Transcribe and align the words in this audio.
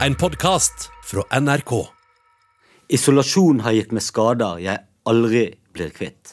En 0.00 0.14
podkast 0.14 0.90
fra 1.04 1.40
NRK. 1.40 1.86
Isolasjon 2.88 3.60
har 3.60 3.72
gitt 3.76 3.92
meg 3.94 4.02
skader 4.02 4.58
jeg 4.58 4.82
aldri 5.06 5.44
blir 5.70 5.92
kvitt. 5.94 6.32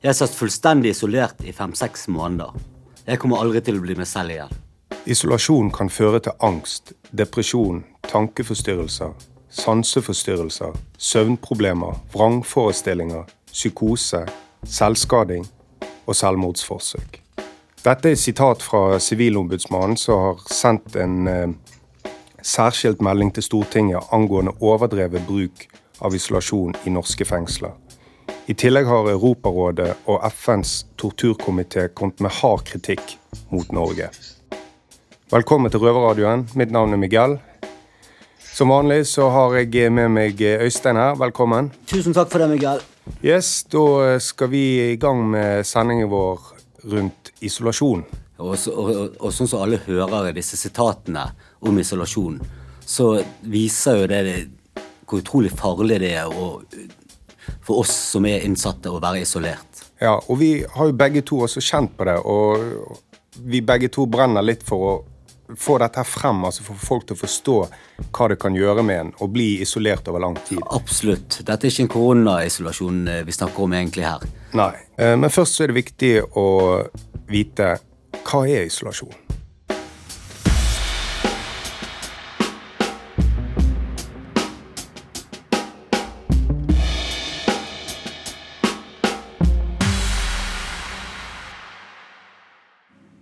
Jeg 0.00 0.16
satt 0.16 0.32
fullstendig 0.32 0.94
isolert 0.94 1.42
i 1.44 1.52
fem-seks 1.52 2.06
måneder. 2.08 2.56
Jeg 3.04 3.20
kommer 3.20 3.44
aldri 3.44 3.60
til 3.66 3.76
å 3.76 3.84
bli 3.84 3.98
meg 3.98 4.08
selv 4.08 4.32
igjen. 4.32 4.56
Isolasjon 5.04 5.68
kan 5.74 5.92
føre 5.92 6.22
til 6.24 6.40
angst, 6.40 6.94
depresjon, 7.12 7.84
tankeforstyrrelser, 8.08 9.12
sanseforstyrrelser, 9.52 10.72
søvnproblemer, 10.96 12.00
vrangforestillinger, 12.16 13.28
psykose, 13.52 14.24
selvskading 14.64 15.44
og 16.06 16.16
selvmordsforsøk. 16.16 17.20
Dette 17.84 18.08
er 18.08 18.16
et 18.16 18.20
sitat 18.20 18.64
fra 18.64 18.98
Sivilombudsmannen, 18.98 20.00
som 20.00 20.24
har 20.24 20.40
sendt 20.50 20.96
en 20.96 21.28
eh, 21.28 21.67
særskilt 22.42 23.02
melding 23.02 23.32
til 23.34 23.42
Stortinget 23.42 24.12
angående 24.12 24.54
overdrevet 24.60 25.26
bruk 25.26 25.66
av 26.00 26.14
isolasjon 26.14 26.74
i 26.86 26.92
norske 26.94 27.24
fengsler. 27.26 27.74
I 28.48 28.54
tillegg 28.56 28.86
har 28.88 29.10
Europarådet 29.12 29.90
og 30.08 30.22
FNs 30.32 30.86
torturkomité 30.96 31.88
kommet 31.92 32.22
med 32.24 32.32
hard 32.40 32.64
kritikk 32.64 33.18
mot 33.50 33.72
Norge. 33.72 34.08
Velkommen 35.28 35.70
til 35.70 35.82
Røverradioen. 35.82 36.46
Mitt 36.56 36.72
navn 36.72 36.96
er 36.96 37.00
Miguel. 37.02 37.36
Som 38.40 38.72
vanlig 38.72 39.02
så 39.06 39.28
har 39.30 39.58
jeg 39.58 39.92
med 39.92 40.08
meg 40.08 40.40
Øystein 40.40 40.96
her. 40.96 41.18
Velkommen. 41.20 41.68
Tusen 41.86 42.16
takk 42.16 42.30
for 42.32 42.40
det, 42.40 42.48
Miguel. 42.54 42.80
Yes, 43.22 43.64
Da 43.64 44.18
skal 44.18 44.50
vi 44.50 44.92
i 44.92 44.96
gang 44.96 45.30
med 45.30 45.66
sendingen 45.66 46.08
vår 46.10 46.40
rundt 46.84 47.32
isolasjon. 47.40 48.06
Og, 48.38 48.54
så, 48.58 48.70
og, 48.70 49.16
og, 49.18 49.32
sånn 49.34 49.50
som 49.50 49.64
alle 49.64 49.80
hører 49.82 50.30
disse 50.36 50.56
sitatene 50.56 51.24
om 51.66 51.78
isolasjon, 51.82 52.38
så 52.86 53.10
viser 53.42 54.02
jo 54.02 54.06
det, 54.10 54.20
det 54.28 54.84
hvor 55.08 55.22
utrolig 55.22 55.50
farlig 55.56 55.98
det 56.04 56.12
er 56.20 56.30
å, 56.30 56.60
for 57.64 57.82
oss 57.82 57.94
som 58.12 58.26
er 58.28 58.44
innsatte, 58.46 58.92
å 58.92 59.00
være 59.02 59.24
isolert. 59.24 59.84
Ja, 59.98 60.14
og 60.20 60.38
vi 60.38 60.52
har 60.70 60.90
jo 60.90 60.94
begge 60.94 61.24
to 61.26 61.40
også 61.46 61.62
kjent 61.64 61.96
på 61.98 62.06
det, 62.06 62.18
og 62.22 62.98
vi 63.48 63.62
begge 63.64 63.90
to 63.90 64.06
brenner 64.10 64.44
litt 64.44 64.62
for 64.66 64.90
å 64.90 64.92
få 65.56 65.78
dette 65.80 66.04
frem, 66.04 66.42
altså 66.44 66.62
få 66.66 66.74
folk 66.76 67.06
til 67.08 67.16
å 67.16 67.22
forstå 67.22 67.56
hva 68.12 68.26
det 68.28 68.36
kan 68.40 68.56
gjøre 68.56 68.84
med 68.84 69.00
en 69.00 69.12
å 69.24 69.30
bli 69.32 69.62
isolert 69.64 70.08
over 70.10 70.20
lang 70.20 70.36
tid. 70.48 70.60
Absolutt. 70.76 71.40
Dette 71.40 71.66
er 71.66 71.72
ikke 71.72 71.86
en 71.86 71.92
koronaisolasjon 71.94 72.98
eh, 73.08 73.22
vi 73.24 73.34
snakker 73.34 73.64
om 73.64 73.76
egentlig 73.78 74.04
her. 74.04 74.26
Nei, 74.58 74.72
eh, 75.00 75.14
Men 75.16 75.32
først 75.32 75.56
så 75.56 75.64
er 75.64 75.72
det 75.72 75.80
viktig 75.80 76.12
å 76.36 76.48
vite 77.28 77.78
hva 78.26 78.44
er 78.48 78.66
isolasjon? 78.68 79.14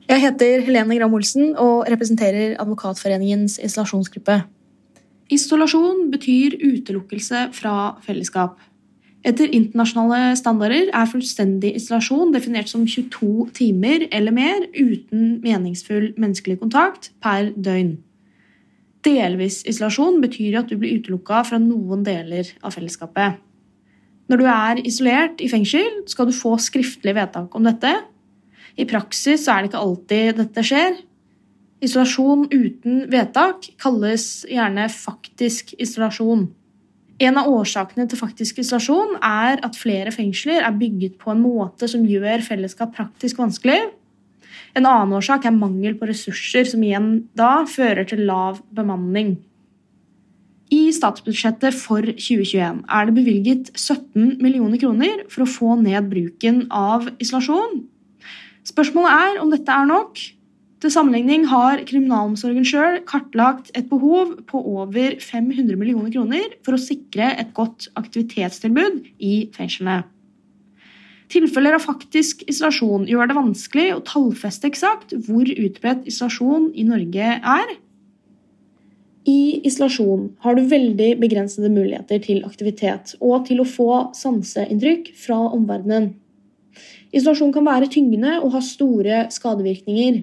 Jeg 0.07 0.23
heter 0.23 0.63
Helene 0.65 0.97
Gram 0.97 1.13
Olsen 1.13 1.57
og 1.61 1.89
representerer 1.91 2.55
Advokatforeningens 2.63 3.59
isolasjonsgruppe. 3.59 4.39
Isolasjon 5.35 6.07
betyr 6.13 6.55
utelukkelse 6.63 7.49
fra 7.53 7.75
fellesskap. 8.07 8.57
Etter 9.27 9.51
internasjonale 9.51 10.37
standarder 10.39 10.93
er 10.95 11.09
fullstendig 11.11 11.73
isolasjon 11.81 12.31
definert 12.35 12.71
som 12.71 12.85
22 12.87 13.49
timer 13.57 14.05
eller 14.15 14.35
mer 14.35 14.69
uten 14.77 15.41
meningsfull 15.43 16.13
menneskelig 16.15 16.61
kontakt 16.61 17.11
per 17.25 17.51
døgn. 17.57 17.97
Delvis 19.07 19.65
isolasjon 19.67 20.21
betyr 20.23 20.61
at 20.61 20.71
du 20.71 20.77
blir 20.79 21.01
utelukka 21.01 21.43
fra 21.49 21.59
noen 21.63 22.05
deler 22.07 22.53
av 22.63 22.77
fellesskapet. 22.77 23.41
Når 24.31 24.43
du 24.43 24.47
er 24.51 24.83
isolert 24.87 25.43
i 25.43 25.51
fengsel, 25.51 26.05
skal 26.11 26.31
du 26.31 26.35
få 26.35 26.55
skriftlig 26.63 27.15
vedtak 27.19 27.55
om 27.55 27.67
dette, 27.67 27.93
i 28.77 28.85
praksis 28.87 29.47
er 29.49 29.63
det 29.63 29.71
ikke 29.71 29.83
alltid 29.83 30.39
dette 30.43 30.65
skjer. 30.67 30.99
Isolasjon 31.83 32.47
uten 32.53 33.07
vedtak 33.13 33.71
kalles 33.81 34.45
gjerne 34.51 34.87
faktisk 34.93 35.73
isolasjon. 35.81 36.47
En 37.17 37.39
av 37.41 37.49
årsakene 37.49 38.05
til 38.11 38.21
faktisk 38.21 38.59
isolasjon 38.61 39.15
er 39.25 39.63
at 39.65 39.79
flere 39.79 40.13
fengsler 40.13 40.61
er 40.61 40.77
bygget 40.77 41.17
på 41.21 41.33
en 41.33 41.41
måte 41.41 41.89
som 41.89 42.05
gjør 42.05 42.45
fellesskap 42.45 42.93
praktisk 42.97 43.41
vanskelig. 43.41 43.79
En 44.77 44.85
annen 44.85 45.17
årsak 45.17 45.47
er 45.49 45.57
mangel 45.57 45.97
på 45.97 46.09
ressurser, 46.11 46.69
som 46.69 46.83
igjen 46.85 47.29
da 47.39 47.65
fører 47.69 48.05
til 48.09 48.27
lav 48.29 48.61
bemanning. 48.77 49.39
I 50.73 50.91
statsbudsjettet 50.93 51.77
for 51.79 52.05
2021 52.05 52.83
er 52.85 53.09
det 53.09 53.15
bevilget 53.17 53.69
17 53.79 54.37
millioner 54.43 54.81
kroner 54.83 55.23
for 55.33 55.45
å 55.45 55.51
få 55.51 55.77
ned 55.81 56.11
bruken 56.11 56.65
av 56.75 57.07
isolasjon. 57.23 57.85
Spørsmålet 58.67 59.13
er 59.15 59.41
om 59.41 59.53
dette 59.55 59.73
er 59.73 59.87
nok. 59.89 60.19
Til 60.87 60.93
sammenligning 60.95 61.49
har 61.51 61.81
kriminalomsorgen 61.83 62.63
sjøl 62.63 63.01
kartlagt 63.11 63.73
et 63.75 63.89
behov 63.91 64.37
på 64.47 64.61
over 64.71 65.17
500 65.19 65.75
millioner 65.75 66.13
kroner 66.15 66.53
for 66.63 66.77
å 66.77 66.79
sikre 66.79 67.33
et 67.43 67.49
godt 67.57 67.89
aktivitetstilbud 67.99 69.01
i 69.19 69.33
fengslene. 69.57 70.05
Tilfeller 71.35 71.75
av 71.75 71.83
faktisk 71.83 72.45
isolasjon 72.47 73.09
gjør 73.11 73.33
det 73.33 73.39
vanskelig 73.41 73.87
å 73.97 74.05
tallfeste 74.07 74.71
eksakt 74.71 75.17
hvor 75.27 75.51
utbredt 75.51 76.07
isolasjon 76.07 76.69
i 76.79 76.87
Norge 76.87 77.33
er. 77.35 77.75
I 79.27 79.67
isolasjon 79.67 80.29
har 80.47 80.55
du 80.55 80.71
veldig 80.71 81.11
begrensede 81.25 81.73
muligheter 81.75 82.23
til 82.29 82.47
aktivitet 82.47 83.17
og 83.19 83.51
til 83.51 83.65
å 83.65 83.67
få 83.67 83.91
sanseinntrykk 84.15 85.11
fra 85.19 85.43
omverdenen. 85.51 86.13
Isolasjon 87.11 87.51
kan 87.59 87.67
være 87.67 87.91
tyngende 87.91 88.39
og 88.39 88.55
ha 88.55 88.63
store 88.63 89.27
skadevirkninger. 89.35 90.23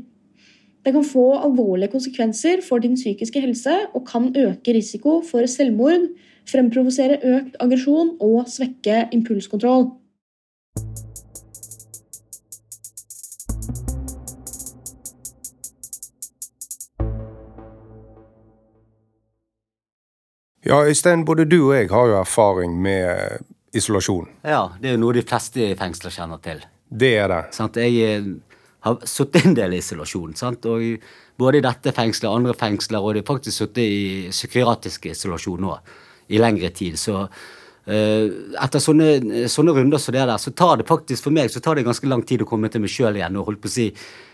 Det 0.85 0.91
kan 0.91 1.05
få 1.07 1.25
alvorlige 1.39 1.91
konsekvenser 1.91 2.61
for 2.69 2.77
din 2.83 2.95
psykiske 2.95 3.39
helse 3.39 3.71
og 3.93 4.07
kan 4.07 4.33
øke 4.35 4.73
risiko 4.75 5.21
for 5.23 5.45
selvmord, 5.47 6.09
fremprovosere 6.51 7.21
økt 7.23 7.55
aggresjon 7.63 8.17
og 8.19 8.49
svekke 8.51 9.07
impulskontroll. 9.15 9.87
Ja, 20.65 20.83
Øystein, 20.83 21.25
både 21.25 21.45
du 21.45 21.69
og 21.69 21.75
jeg 21.75 21.89
har 21.91 22.07
jo 22.07 22.19
erfaring 22.19 22.81
med 22.81 23.39
isolasjon. 23.73 24.29
Ja, 24.43 24.67
Det 24.81 24.89
er 24.89 24.93
jo 24.97 24.99
noe 24.99 25.13
de 25.13 25.23
fleste 25.27 25.71
i 25.71 25.75
fengsler 25.75 26.11
kjenner 26.11 26.39
til. 26.43 26.59
Det 26.99 27.17
er 27.19 27.27
det. 27.27 27.41
Sånn 27.55 27.71
at 27.71 27.79
Jeg 27.83 27.95
eh, 28.07 28.27
har 28.83 29.01
sittet 29.07 29.47
en 29.47 29.57
del 29.57 29.75
i 29.75 29.81
isolasjon. 29.81 30.35
Sant? 30.35 30.65
Og 30.67 31.03
både 31.39 31.59
i 31.59 31.65
dette 31.65 31.93
fengselet 31.95 32.29
og 32.29 32.39
andre 32.41 32.55
fengsler, 32.57 33.01
og 33.01 33.15
de 33.15 33.23
har 33.23 33.29
faktisk 33.29 33.63
sittet 33.63 33.83
i 33.83 34.31
psykiatrisk 34.31 35.07
isolasjon 35.11 35.63
nå 35.63 35.75
i 36.33 36.39
lengre 36.41 36.71
tid. 36.75 36.97
Så 36.99 37.15
uh, 37.23 38.25
etter 38.63 38.83
sånne, 38.83 39.47
sånne, 39.51 39.75
runder 39.77 40.01
som 40.01 40.15
det 40.15 40.25
der, 40.25 40.35
så 40.41 40.53
tar 40.55 40.77
det 40.81 40.87
faktisk 40.89 41.27
for 41.27 41.35
meg 41.35 41.51
så 41.51 41.63
tar 41.63 41.79
det 41.79 41.87
ganske 41.87 42.09
lang 42.11 42.25
tid 42.27 42.43
å 42.43 42.49
komme 42.49 42.71
til 42.71 42.83
meg 42.83 42.91
sjøl 42.91 43.19
igjen. 43.19 43.39
og 43.39 43.49
holdt 43.49 43.63
på 43.63 43.71
å 43.71 43.75
si, 43.75 43.89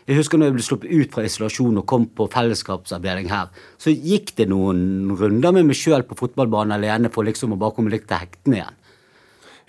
Jeg 0.09 0.17
husker 0.17 0.41
når 0.41 0.49
jeg 0.49 0.57
ble 0.57 0.65
sluppet 0.65 0.89
ut 0.89 1.13
fra 1.13 1.27
isolasjon 1.27 1.77
og 1.77 1.87
kom 1.89 2.09
på 2.09 2.25
fellesskapsavdeling 2.33 3.29
her, 3.29 3.53
så 3.77 3.93
gikk 3.93 4.33
det 4.41 4.49
noen 4.49 5.13
runder 5.13 5.53
med 5.53 5.69
meg 5.69 5.77
sjøl 5.77 6.05
på 6.09 6.17
fotballbanen 6.17 6.77
alene 6.79 7.13
for 7.13 7.27
liksom 7.27 7.53
å 7.53 7.61
bare 7.61 7.77
komme 7.77 7.93
litt 7.93 8.09
til 8.09 8.17
hektene 8.17 8.61
igjen. 8.63 8.75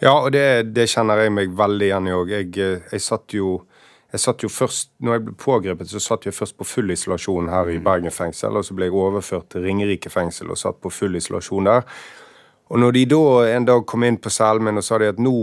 Ja, 0.00 0.14
og 0.16 0.30
det, 0.32 0.72
det, 0.72 0.88
kjenner 0.88 1.20
jeg 1.20 1.32
meg 1.36 1.52
veldig 1.52 1.90
igjen 1.90 2.06
i 2.08 2.14
òg. 2.16 2.30
Jeg, 2.32 2.54
eh, 2.56 2.86
jeg, 2.88 3.02
satt 3.04 3.34
jo 3.36 3.58
jeg 4.10 4.20
satt 4.20 4.42
jo 4.42 4.50
først, 4.50 4.90
når 4.98 5.16
jeg 5.16 5.24
ble 5.26 5.34
pågrepet, 5.38 5.90
så 5.92 6.00
satt 6.02 6.26
jeg 6.26 6.34
først 6.34 6.56
på 6.58 6.66
full 6.66 6.90
isolasjon 6.90 7.50
her 7.52 7.70
i 7.70 7.78
mm. 7.78 7.84
Bergen 7.86 8.14
fengsel. 8.14 8.58
Og 8.58 8.66
så 8.66 8.74
ble 8.74 8.88
jeg 8.88 8.96
overført 8.98 9.50
til 9.52 9.62
Ringerike 9.66 10.10
fengsel 10.10 10.50
og 10.50 10.58
satt 10.58 10.80
på 10.82 10.90
full 10.90 11.14
isolasjon 11.20 11.70
der. 11.70 11.86
Og 12.70 12.78
når 12.82 12.96
de 12.96 13.04
da 13.10 13.22
en 13.54 13.66
dag 13.66 13.86
kom 13.86 14.06
inn 14.06 14.18
på 14.22 14.32
cellen 14.34 14.66
min 14.66 14.78
og 14.78 14.86
sa 14.86 14.98
de 14.98 15.10
at 15.10 15.22
nå 15.22 15.34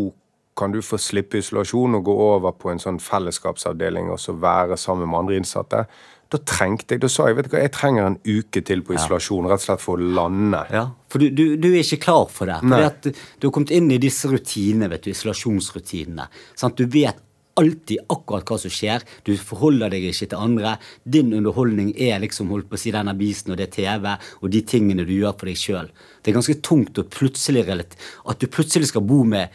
kan 0.57 0.74
du 0.74 0.81
få 0.81 0.97
slippe 1.00 1.39
isolasjon 1.39 2.00
og 2.00 2.06
gå 2.07 2.13
over 2.31 2.56
på 2.57 2.71
en 2.71 2.80
sånn 2.81 2.97
fellesskapsavdeling 3.03 4.09
og 4.09 4.19
så 4.19 4.33
være 4.41 4.77
sammen 4.80 5.12
med 5.12 5.19
andre 5.19 5.38
innsatte, 5.38 5.83
da 6.27 6.39
trengte 6.44 6.95
jeg, 6.95 7.03
da 7.03 7.09
sa 7.12 7.30
jeg 7.30 7.38
vet 7.38 7.47
du 7.47 7.53
hva, 7.53 7.62
jeg 7.63 7.71
trenger 7.75 8.07
en 8.09 8.18
uke 8.25 8.63
til 8.68 8.81
på 8.83 8.97
isolasjon. 8.97 9.47
Rett 9.47 9.62
og 9.62 9.68
slett 9.68 9.83
for 9.83 10.01
å 10.01 10.09
lande. 10.18 10.59
Ja, 10.74 10.83
For 11.13 11.24
du, 11.24 11.30
du, 11.31 11.56
du 11.62 11.69
er 11.69 11.80
ikke 11.86 12.01
klar 12.03 12.25
for 12.33 12.51
det. 12.51 12.57
At 12.83 13.07
Du 13.07 13.47
har 13.47 13.53
kommet 13.56 13.71
inn 13.75 13.88
i 13.95 14.00
disse 14.01 14.27
rutinene, 14.27 14.89
vet 14.91 15.06
du, 15.06 15.13
isolasjonsrutinene. 15.13 16.27
Sant? 16.59 16.81
Du 16.81 16.89
vet 16.91 17.21
alltid 17.59 18.04
akkurat 18.13 18.48
hva 18.48 18.57
som 18.62 18.74
skjer. 18.74 19.04
Du 19.25 19.33
forholder 19.38 19.92
deg 19.94 20.07
ikke 20.09 20.30
til 20.31 20.39
andre. 20.39 20.75
Din 21.04 21.33
underholdning 21.36 21.94
er 21.94 22.21
liksom 22.24 22.51
holdt 22.54 22.69
på 22.69 22.77
å 22.77 22.81
si 22.81 22.94
den 22.95 23.12
avisen 23.12 23.54
og 23.54 23.59
det 23.62 23.71
TV 23.75 24.09
og 24.13 24.50
de 24.54 24.63
tingene 24.68 25.06
du 25.07 25.13
gjør 25.15 25.36
for 25.38 25.50
deg 25.50 25.62
sjøl. 25.62 25.92
Det 26.21 26.31
er 26.31 26.38
ganske 26.39 26.59
tungt 26.65 27.01
å 27.01 27.07
plutselig 27.07 27.65
at 27.68 28.39
du 28.39 28.48
plutselig 28.51 28.92
skal 28.92 29.06
bo 29.07 29.24
med 29.27 29.50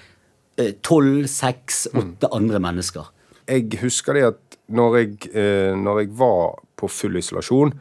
eh, 0.58 0.75
tolv, 0.84 1.26
seks, 1.31 1.87
åtte 1.93 2.28
mm. 2.28 2.34
andre 2.38 2.62
mennesker. 2.62 3.10
Jeg 3.49 3.81
husker 3.82 4.19
det 4.19 4.26
at 4.32 4.58
når 4.72 4.98
jeg, 4.98 5.14
eh, 5.34 5.72
når 5.76 6.02
jeg 6.02 6.12
var 6.19 6.60
på 6.78 6.90
full 6.90 7.19
isolasjon, 7.20 7.75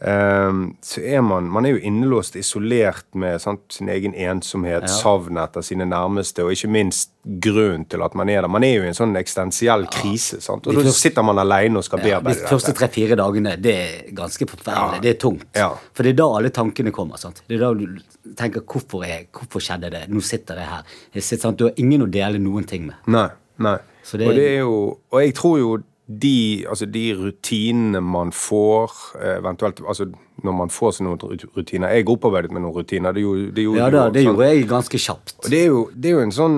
så 0.00 1.00
er 1.02 1.20
man 1.26 1.48
Man 1.50 1.66
er 1.66 1.72
jo 1.74 1.80
innelåst, 1.88 2.36
isolert 2.38 3.04
med 3.18 3.40
sant, 3.42 3.60
sin 3.74 3.88
egen 3.90 4.14
ensomhet, 4.14 4.86
savn 4.90 5.38
etter 5.42 5.64
sine 5.66 5.86
nærmeste, 5.88 6.44
og 6.44 6.52
ikke 6.54 6.70
minst 6.70 7.10
grunnen 7.42 7.84
til 7.90 8.02
at 8.06 8.14
man 8.16 8.28
er 8.32 8.40
der. 8.42 8.48
Man 8.48 8.64
er 8.64 8.76
jo 8.78 8.84
i 8.86 8.90
en 8.92 8.96
sånn 8.96 9.16
eksistensiell 9.18 9.86
krise, 9.92 10.38
sant? 10.44 10.66
og 10.70 10.74
De 10.78 10.84
da 10.86 10.94
sitter 10.94 11.26
man 11.26 11.38
alene 11.42 11.78
og 11.80 11.84
skal 11.84 12.00
Ja, 12.06 12.20
det. 12.20 12.36
de 12.38 12.46
første 12.48 12.72
tre-fire 12.78 13.16
dagene, 13.18 13.56
det 13.60 13.74
er 13.74 14.14
ganske 14.16 14.46
forferdelig. 14.48 15.00
Ja. 15.00 15.02
Det 15.02 15.10
er 15.16 15.18
tungt. 15.20 15.46
Ja. 15.58 15.70
For 15.92 16.02
det 16.06 16.14
er 16.14 16.20
da 16.22 16.30
alle 16.38 16.50
tankene 16.54 16.92
kommer. 16.94 17.18
sant? 17.18 17.42
Det 17.48 17.58
er 17.58 17.66
da 17.66 17.74
du 17.74 17.98
tenker 18.38 18.60
hvorfor, 18.62 19.04
jeg, 19.06 19.28
hvorfor 19.34 19.60
skjedde 19.60 19.90
det? 19.90 20.06
Nå 20.08 20.20
sitter 20.22 20.54
jeg 20.62 20.66
her. 20.66 20.82
Jeg 21.14 21.22
sitter? 21.22 21.52
Du 21.58 21.64
har 21.68 21.72
ingen 21.76 22.02
å 22.06 22.10
dele 22.10 22.38
noen 22.38 22.64
ting 22.68 22.86
med. 22.86 22.96
Nei, 23.06 23.28
nei. 23.58 23.78
Det- 24.08 24.26
Og 24.26 24.34
det 24.34 24.44
er 24.54 24.58
jo 24.60 24.98
Og 25.12 25.20
jeg 25.20 25.34
tror 25.34 25.58
jo 25.58 25.82
de, 26.08 26.64
altså 26.68 26.86
de 26.88 27.02
rutinene 27.18 28.00
man 28.00 28.30
får, 28.32 28.92
eh, 29.20 29.34
eventuelt 29.38 29.82
altså 29.84 30.06
når 30.42 30.54
man 30.56 30.70
får 30.72 30.94
seg 30.96 31.04
noen 31.04 31.18
rutiner 31.56 31.92
Jeg 31.92 32.06
opparbeidet 32.08 32.52
med 32.54 32.62
noen 32.64 32.72
rutiner. 32.78 33.12
Det 33.12 33.20
gjorde, 33.26 33.50
det 33.52 33.64
gjorde 33.66 33.78
Ja 33.82 33.90
da, 33.92 34.04
det 34.14 34.22
gjorde 34.24 34.46
jeg 34.48 34.68
ganske 34.70 34.98
kjapt. 35.04 35.34
Og 35.44 35.50
det 35.52 35.60
er, 35.60 35.66
jo, 35.66 35.82
det 35.92 36.08
er 36.08 36.14
jo 36.16 36.22
en 36.24 36.32
sånn 36.32 36.56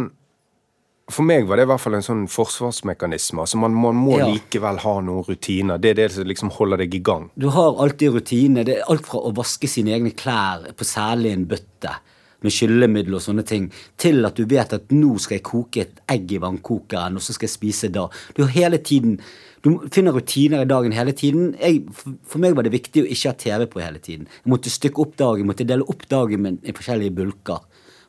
For 1.11 1.26
meg 1.26 1.49
var 1.49 1.58
det 1.58 1.64
i 1.67 1.70
hvert 1.73 1.82
fall 1.82 1.97
en 1.99 2.05
sånn 2.06 2.20
forsvarsmekanisme. 2.31 3.43
Altså 3.43 3.58
man, 3.58 3.75
man 3.75 3.97
må 3.99 4.19
Ja. 4.20 4.29
likevel 4.31 4.79
ha 4.85 4.93
noen 5.02 5.25
rutiner. 5.26 5.81
Det 5.82 5.91
er 5.91 5.94
det 6.05 6.11
som 6.14 6.29
liksom 6.31 6.53
holder 6.55 6.85
deg 6.85 6.94
i 6.94 7.00
gang. 7.03 7.31
Du 7.35 7.49
har 7.50 7.75
alltid 7.82 8.14
rutiner. 8.14 8.62
Det 8.64 8.76
er 8.79 8.87
alt 8.87 9.08
fra 9.08 9.19
å 9.19 9.32
vaske 9.35 9.67
sine 9.67 9.91
egne 9.96 10.12
klær 10.14 10.69
på 10.79 10.87
særlig 10.87 11.32
en 11.35 11.49
bøtte 11.50 11.96
med 12.42 12.52
skyllemiddel 12.54 13.14
og 13.19 13.22
sånne 13.25 13.44
ting, 13.46 13.69
til 14.00 14.25
at 14.26 14.37
du 14.38 14.44
vet 14.48 14.72
at 14.72 14.90
nå 14.94 15.14
skal 15.20 15.37
jeg 15.38 15.44
koke 15.44 15.82
et 15.84 16.00
egg 16.10 16.32
i 16.32 16.40
vannkokeren, 16.42 17.16
og 17.16 17.22
så 17.25 17.34
skal 17.37 17.46
jeg 17.48 17.54
spise 17.56 17.90
da. 17.92 18.06
Du 18.37 18.44
hele 18.46 18.78
tiden 18.78 19.19
Du 19.62 19.75
finner 19.92 20.14
rutiner 20.16 20.62
i 20.62 20.64
dagen 20.64 20.92
hele 20.96 21.12
tiden. 21.12 21.50
Jeg, 21.60 21.82
for- 22.25 22.40
meg 22.40 22.54
var 22.56 22.62
det 22.64 22.72
viktig 22.72 23.02
å 23.02 23.08
ikke 23.12 23.28
ha 23.28 23.34
TV 23.37 23.66
på 23.69 23.82
hele 23.84 23.98
tiden. 24.00 24.25
Jeg 24.40 24.48
måtte 24.48 24.70
stykke 24.72 25.02
opp 25.04 25.16
dagen, 25.20 25.44
måtte 25.46 25.66
dele 25.69 25.84
opp 25.84 26.06
dagen 26.08 26.40
min 26.40 26.56
i 26.64 26.72
forskjellige 26.72 27.12
bulker. 27.19 27.58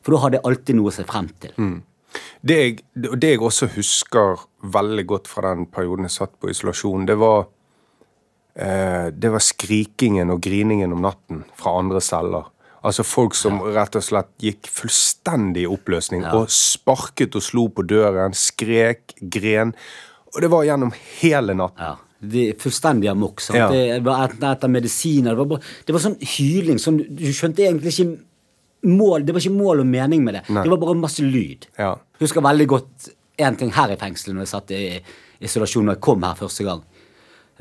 For 0.00 0.12
da 0.16 0.20
hadde 0.22 0.38
jeg 0.38 0.46
alltid 0.48 0.76
noe 0.78 0.88
å 0.88 0.94
se 0.96 1.04
frem 1.04 1.28
til. 1.44 1.52
Det 2.40 2.56
jeg, 2.56 2.78
det 2.96 3.34
jeg 3.34 3.38
også 3.44 3.68
husker 3.76 4.40
veldig 4.64 5.04
godt 5.12 5.28
fra 5.28 5.52
den 5.54 5.66
perioden 5.66 6.08
jeg 6.08 6.16
satt 6.16 6.32
på 6.40 6.48
isolasjon, 6.48 7.04
det 7.04 7.18
var 7.20 7.44
eh, 8.56 9.10
Det 9.12 9.30
var 9.32 9.44
skrikingen 9.44 10.30
og 10.32 10.40
griningen 10.44 10.92
om 10.96 11.02
natten 11.04 11.44
fra 11.54 11.76
andre 11.82 12.00
celler. 12.00 12.48
Altså 12.82 13.04
folk 13.06 13.36
som 13.38 13.60
rett 13.74 13.94
og 13.98 14.02
slett 14.02 14.30
gikk 14.42 14.66
fullstendig 14.70 15.66
i 15.66 15.70
oppløsning 15.70 16.24
og 16.34 16.50
sparket 16.50 17.36
og 17.38 17.44
slo 17.46 17.68
på 17.70 17.84
døren, 17.86 18.34
skrek, 18.34 19.14
gren. 19.20 19.70
Og 20.34 20.42
det 20.42 20.50
var 20.50 20.66
gjennom 20.66 20.90
hele 21.20 21.54
natten. 21.58 21.92
Ja. 21.92 21.94
Det 22.22 22.42
er 22.52 22.58
fullstendig 22.58 23.08
amok. 23.10 23.40
sant? 23.42 23.58
Ja. 23.58 23.68
Det 23.70 24.02
var 24.06 24.30
etter 24.30 24.70
medisiner 24.70 25.34
Det 25.34 25.40
var, 25.40 25.48
bare, 25.56 25.70
det 25.86 25.94
var 25.94 26.04
sånn 26.04 26.20
hyling. 26.36 26.78
Sånn, 26.78 27.00
du, 27.02 27.24
skjønte 27.34 27.64
egentlig 27.66 27.94
ikke 27.96 28.92
mål 28.92 29.26
Det 29.26 29.34
var 29.34 29.42
ikke 29.42 29.56
mål 29.56 29.82
og 29.82 29.90
mening 29.90 30.22
med 30.26 30.38
det. 30.38 30.44
Nei. 30.50 30.62
Det 30.62 30.70
var 30.74 30.82
bare 30.84 31.00
masse 31.02 31.26
lyd. 31.26 31.66
Ja. 31.78 31.96
Husker 32.22 32.44
veldig 32.44 32.68
godt 32.70 33.10
én 33.42 33.58
ting 33.58 33.72
her 33.74 33.90
i 33.94 33.98
fengselet 33.98 34.36
når 34.36 34.46
jeg 34.46 34.52
satt 34.52 34.74
i 34.76 34.84
isolasjon 35.42 35.86
når 35.88 35.98
jeg 35.98 36.04
kom 36.06 36.26
her 36.26 36.38
første 36.38 36.66
gang. 36.66 36.82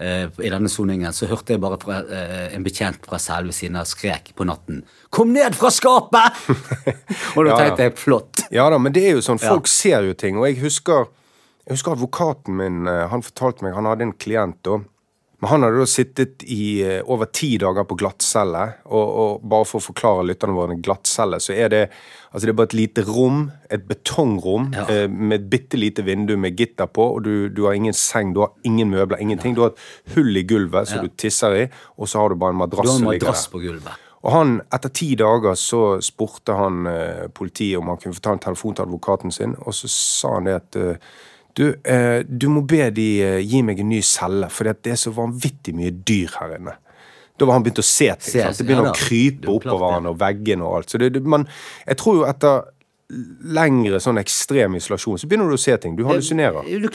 Eh, 0.01 0.27
I 0.41 0.49
denne 0.51 0.69
soningen 0.71 1.13
så 1.13 1.27
hørte 1.29 1.53
jeg 1.55 1.61
bare 1.61 1.77
fra 1.81 1.99
eh, 2.01 2.55
en 2.55 2.63
betjent 2.65 3.05
fra 3.05 3.19
selve 3.21 3.51
ved 3.51 3.57
siden 3.57 3.77
av 3.79 3.85
skrek 3.89 4.33
på 4.35 4.45
natten 4.49 4.81
'Kom 5.09 5.33
ned 5.33 5.55
fra 5.55 5.69
skapet!' 5.69 6.37
og 7.37 7.45
da 7.45 7.57
tenkte 7.57 7.83
jeg 7.87 7.97
flott. 7.99 8.43
Ja 8.51 8.69
da, 8.69 8.77
men 8.81 8.93
det 8.95 9.03
er 9.07 9.15
jo 9.19 9.21
sånn, 9.25 9.39
folk 9.39 9.67
Ja. 9.67 9.71
ser 9.71 10.07
jo 10.09 10.13
ting, 10.13 10.37
og 10.37 10.47
jeg 10.47 10.59
husker, 10.63 11.07
jeg 11.67 11.75
husker 11.77 11.91
advokaten 11.95 12.55
min, 12.57 12.87
eh, 12.87 13.07
han 13.11 13.21
fortalte 13.21 13.63
meg, 13.63 13.73
han 13.75 13.85
hadde 13.85 14.01
en 14.09 14.13
klient 14.13 14.57
da, 14.63 14.79
men 15.41 15.49
han 15.49 15.63
hadde 15.65 15.79
da 15.81 15.85
sittet 15.89 16.43
i 16.45 16.83
eh, 16.85 16.99
over 17.09 17.25
ti 17.33 17.55
dager 17.57 17.83
på 17.89 17.95
glattcelle, 17.97 18.61
og, 18.93 19.13
og 19.23 19.45
bare 19.49 19.65
for 19.65 19.81
å 19.81 19.85
forklare 19.87 20.25
lytterne 20.29 20.53
våre, 20.53 20.75
en 20.75 20.83
glattcelle, 20.85 21.39
så 21.41 21.55
er 21.57 21.71
det, 21.73 21.79
altså 22.29 22.45
det 22.45 22.53
er 22.53 22.57
bare 22.59 22.69
et 22.69 22.77
lite 22.77 23.05
rom, 23.07 23.39
et 23.73 23.87
betongrom, 23.89 24.69
Ja. 24.77 24.85
eh, 24.87 25.07
med 25.09 25.39
et 25.39 25.49
bitte 25.49 25.79
lite 25.81 26.05
vindu 26.05 26.35
med 26.37 26.55
gitter 26.61 26.85
på, 26.93 27.07
og 27.15 27.23
du, 27.25 27.49
du 27.49 27.63
har 27.65 27.73
ingen 27.79 27.93
seng, 27.97 28.35
du 28.37 28.43
har 28.45 28.53
ingen 28.69 28.93
møbler, 28.93 29.17
ingenting, 29.23 29.55
du 29.57 29.63
har 29.65 29.73
et 29.73 30.13
hull 30.15 30.37
i 30.37 30.43
gulvet 30.45 30.87
som 30.87 31.01
Ja. 31.01 31.07
du 31.09 31.15
tisser 31.17 31.57
i, 31.63 31.65
og 31.97 32.07
så 32.07 32.21
har 32.21 32.29
du 32.29 32.35
bare 32.35 32.53
en 32.53 32.69
Du 32.69 32.77
har 32.77 32.93
en 32.95 33.09
madrass 33.09 33.47
på 33.49 33.59
gulvet. 33.65 33.97
Og 34.21 34.31
han, 34.35 34.59
etter 34.71 34.89
ti 34.93 35.15
dager 35.17 35.55
så 35.57 35.97
spurte 36.05 36.53
han 36.53 36.85
eh, 36.85 37.25
politiet 37.33 37.79
om 37.81 37.87
han 37.89 37.97
kunne 37.97 38.13
få 38.13 38.21
ta 38.21 38.35
en 38.37 38.43
telefon 38.45 38.75
til 38.77 38.85
advokaten 38.85 39.31
sin, 39.33 39.55
og 39.65 39.73
så 39.73 39.89
sa 39.89 40.35
han 40.35 40.45
det 40.45 40.53
at 40.59 40.75
eh, 40.77 40.95
du, 41.57 41.65
eh, 41.83 42.21
du 42.27 42.47
må 42.51 42.63
be 42.67 42.87
de 42.95 43.07
eh, 43.25 43.39
gi 43.43 43.61
meg 43.65 43.81
en 43.83 43.91
ny 43.91 44.01
celle, 44.05 44.47
for 44.53 44.69
det 44.71 44.93
er 44.93 44.99
så 44.99 45.13
vanvittig 45.15 45.75
mye 45.77 45.91
dyr 45.91 46.37
her 46.39 46.55
inne. 46.57 46.75
Da 47.39 47.47
var 47.47 47.57
han 47.57 47.65
begynt 47.65 47.81
å 47.81 47.85
se 47.85 48.07
ting. 48.21 48.35
Se? 48.35 48.45
Det 48.59 48.67
begynner 48.67 48.91
ja 48.91 48.93
å 48.93 48.99
krype 48.99 49.47
er 49.47 49.55
oppover 49.55 49.97
han 49.97 50.11
og 50.11 50.19
veggene 50.21 50.67
og 50.67 50.77
alt. 50.79 50.93
Så 50.93 51.01
det, 51.01 51.11
det, 51.15 51.23
man, 51.25 51.47
jeg 51.87 51.99
tror 51.99 52.21
jo 52.21 52.29
etter 52.29 52.69
lengre 53.57 53.99
sånn 53.99 54.21
ekstrem 54.21 54.77
isolasjon, 54.79 55.19
så 55.19 55.27
begynner 55.27 55.51
du 55.51 55.57
å 55.57 55.61
se 55.61 55.75
ting. 55.81 55.97
Du 55.97 56.05
hallusinerer. 56.07 56.63
Er 56.63 56.85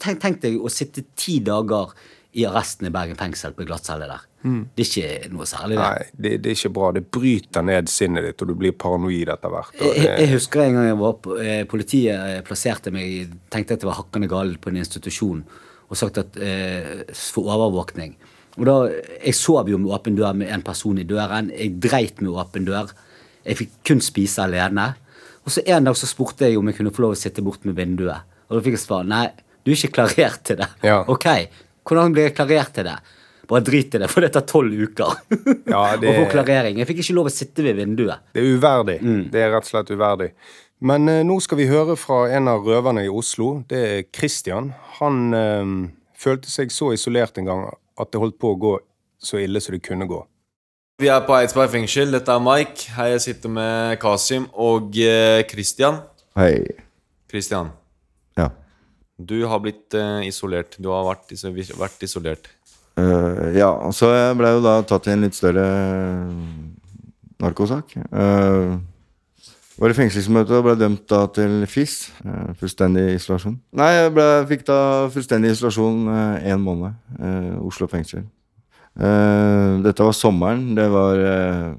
Tenk, 0.00 0.22
tenk 0.22 0.40
deg 0.44 0.56
å 0.56 0.72
sitte 0.72 1.04
ti 1.18 1.40
dager 1.44 1.92
i 2.38 2.46
arresten 2.48 2.88
i 2.88 2.94
Bergen 2.94 3.18
fengsel 3.18 3.52
på 3.56 3.66
glattcelle 3.68 4.08
der. 4.08 4.24
Det 4.42 4.84
er 4.84 4.88
ikke 4.88 5.32
noe 5.34 5.46
særlig, 5.48 5.76
det. 5.76 5.84
Mm. 5.84 5.86
Nei, 5.86 6.22
det, 6.24 6.30
det 6.40 6.50
er 6.50 6.56
ikke 6.56 6.72
bra. 6.78 6.90
Det 6.96 7.02
bryter 7.12 7.66
ned 7.66 7.90
sinnet 7.92 8.24
ditt, 8.24 8.40
og 8.40 8.48
du 8.48 8.54
blir 8.62 8.72
paranoid 8.72 9.32
etter 9.34 9.52
hvert. 9.52 9.74
og 9.76 9.98
Jeg, 9.98 10.14
jeg 10.22 10.30
husker 10.32 10.64
en 10.64 10.78
gang 10.78 10.88
jeg 10.88 11.00
var 11.02 11.18
på, 11.24 11.36
eh, 11.44 11.60
politiet 11.68 12.16
eh, 12.16 12.40
plasserte 12.46 12.92
meg 12.94 13.34
tenkte 13.52 13.76
at 13.76 13.84
jeg 13.84 13.90
var 13.90 14.00
hakkende 14.00 14.30
gal 14.32 14.54
på 14.60 14.72
en 14.72 14.80
institusjon 14.80 15.44
og 15.90 15.98
sagt 15.98 16.20
at 16.22 16.38
eh, 16.40 17.04
for 17.18 17.50
overvåkning. 17.50 18.14
Og 18.58 18.66
da, 18.66 18.76
Jeg 19.26 19.36
sov 19.38 19.68
jo 19.70 19.78
med 19.78 19.92
åpen 19.94 20.16
dør 20.18 20.34
med 20.36 20.50
en 20.54 20.64
person 20.64 20.98
i 20.98 21.06
døren. 21.06 21.50
Jeg 21.54 21.76
dreit 21.82 22.20
med 22.22 22.32
åpen 22.40 22.66
dør. 22.66 22.90
Jeg 23.44 23.58
fikk 23.60 23.76
kun 23.90 24.02
spise 24.04 24.42
alene. 24.44 24.92
Og 25.44 25.52
så 25.52 25.62
En 25.66 25.84
dag 25.84 25.96
så 25.96 26.08
spurte 26.08 26.46
jeg 26.46 26.58
om 26.58 26.68
jeg 26.68 26.78
kunne 26.78 26.92
få 26.94 27.04
lov 27.06 27.16
å 27.16 27.20
sitte 27.20 27.42
bort 27.42 27.64
med 27.64 27.76
vinduet. 27.78 28.26
Og 28.48 28.58
da 28.58 28.64
fikk 28.64 28.76
jeg 28.76 28.84
svar 28.84 29.06
nei, 29.06 29.28
du 29.64 29.72
er 29.72 29.76
ikke 29.76 29.96
klarert 29.98 30.44
til 30.46 30.60
det. 30.60 30.68
Ja. 30.86 31.02
Ok, 31.10 31.26
hvordan 31.86 32.14
blir 32.14 32.28
jeg 32.28 32.36
klarert 32.38 32.72
til 32.76 32.88
det? 32.88 32.96
Bare 33.50 33.64
drit 33.66 33.94
i 33.96 33.98
det, 33.98 34.08
for 34.12 34.22
det 34.22 34.30
tar 34.36 34.44
tolv 34.46 34.72
uker. 34.86 35.16
Ja, 35.66 35.96
det- 36.00 36.10
Å 36.12 36.16
få 36.20 36.26
klarering. 36.30 36.78
Jeg 36.78 36.86
fikk 36.90 37.00
ikke 37.02 37.16
lov 37.18 37.30
å 37.30 37.34
sitte 37.34 37.64
ved 37.66 37.80
vinduet. 37.80 38.22
Det 38.34 38.44
er 38.44 38.52
uverdig. 38.56 38.98
Mm. 39.02 39.22
Det 39.34 39.42
er 39.42 39.50
rett 39.56 39.66
og 39.66 39.72
slett 39.72 39.90
uverdig. 39.90 40.30
Men 40.86 41.08
eh, 41.12 41.22
nå 41.26 41.36
skal 41.44 41.58
vi 41.60 41.66
høre 41.68 41.96
fra 42.00 42.22
en 42.32 42.48
av 42.48 42.62
røverne 42.64 43.02
i 43.04 43.10
Oslo. 43.12 43.50
Det 43.68 43.80
er 43.90 44.04
Christian. 44.16 44.70
Han 45.00 45.34
eh, 45.36 45.72
følte 46.16 46.48
seg 46.52 46.70
så 46.72 46.92
isolert 46.96 47.36
en 47.42 47.50
gang 47.50 47.66
at 48.00 48.12
det 48.14 48.22
holdt 48.22 48.38
på 48.40 48.54
å 48.54 48.60
gå 48.62 48.76
så 49.20 49.36
ille 49.42 49.60
som 49.60 49.74
det 49.76 49.82
kunne 49.84 50.06
gå. 50.08 50.22
Vi 51.00 51.08
er 51.12 51.20
på 51.26 51.32
Eidsberg 51.36 51.70
fengsel. 51.72 52.10
Dette 52.14 52.32
er 52.32 52.40
Mike. 52.44 52.86
Her 52.96 53.10
jeg 53.14 53.20
sitter 53.26 53.52
med 53.52 53.98
Kasim 54.00 54.46
og 54.60 54.96
eh, 55.00 55.42
Christian. 55.50 56.00
Hei. 56.38 56.62
Christian, 57.30 57.70
Ja. 58.38 58.48
du 59.20 59.36
har 59.48 59.60
blitt 59.62 59.94
eh, 59.94 60.24
isolert. 60.28 60.76
Du 60.80 60.88
har 60.92 61.04
vært, 61.06 61.28
iso 61.36 61.52
vært 61.78 62.02
isolert. 62.08 62.48
Eh, 62.98 63.44
ja, 63.58 63.70
så 63.94 64.10
jeg 64.14 64.38
ble 64.40 64.54
jo 64.56 64.64
da 64.64 64.80
tatt 64.86 65.06
i 65.06 65.14
en 65.14 65.22
litt 65.26 65.36
større 65.38 65.66
narkosak. 67.40 67.94
Uh, 68.12 68.80
var 69.80 69.94
i 69.94 69.96
fengselsmøte 69.96 70.58
og 70.58 70.66
ble 70.66 70.74
dømt 70.76 71.06
da 71.08 71.22
til 71.32 71.62
FIS. 71.70 72.10
Uh, 72.24 72.50
fullstendig 72.60 73.14
isolasjon. 73.14 73.56
Nei, 73.80 73.88
jeg 73.94 74.12
ble, 74.18 74.26
fikk 74.50 74.66
da 74.68 74.80
fullstendig 75.14 75.54
isolasjon 75.54 76.04
én 76.44 76.60
måned. 76.60 76.98
eh, 77.16 77.56
Oslo 77.64 77.88
fengsel. 77.88 78.26
Eh, 78.98 79.80
dette 79.84 80.04
var 80.04 80.16
sommeren. 80.16 80.74
Det 80.76 80.88
var 80.92 81.16
eh, 81.24 81.72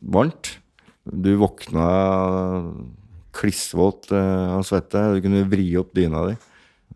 varmt. 0.00 0.56
Du 1.04 1.34
våkna 1.40 1.86
klissvåt 3.36 4.10
eh, 4.12 4.54
av 4.56 4.64
svette. 4.66 5.02
Du 5.14 5.22
kunne 5.24 5.46
vri 5.50 5.68
opp 5.80 5.92
dyna 5.94 6.24
di. 6.30 6.36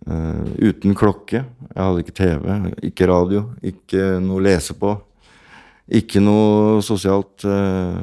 Eh, 0.04 0.68
uten 0.68 0.92
klokke. 0.96 1.40
Jeg 1.44 1.80
hadde 1.80 2.02
ikke 2.04 2.16
TV, 2.18 2.54
ikke 2.90 3.08
radio, 3.08 3.46
ikke 3.64 4.18
noe 4.20 4.40
å 4.40 4.44
lese 4.44 4.76
på. 4.76 4.92
Ikke 5.92 6.20
noe 6.22 6.80
sosialt. 6.84 7.44
Uh, 7.44 8.00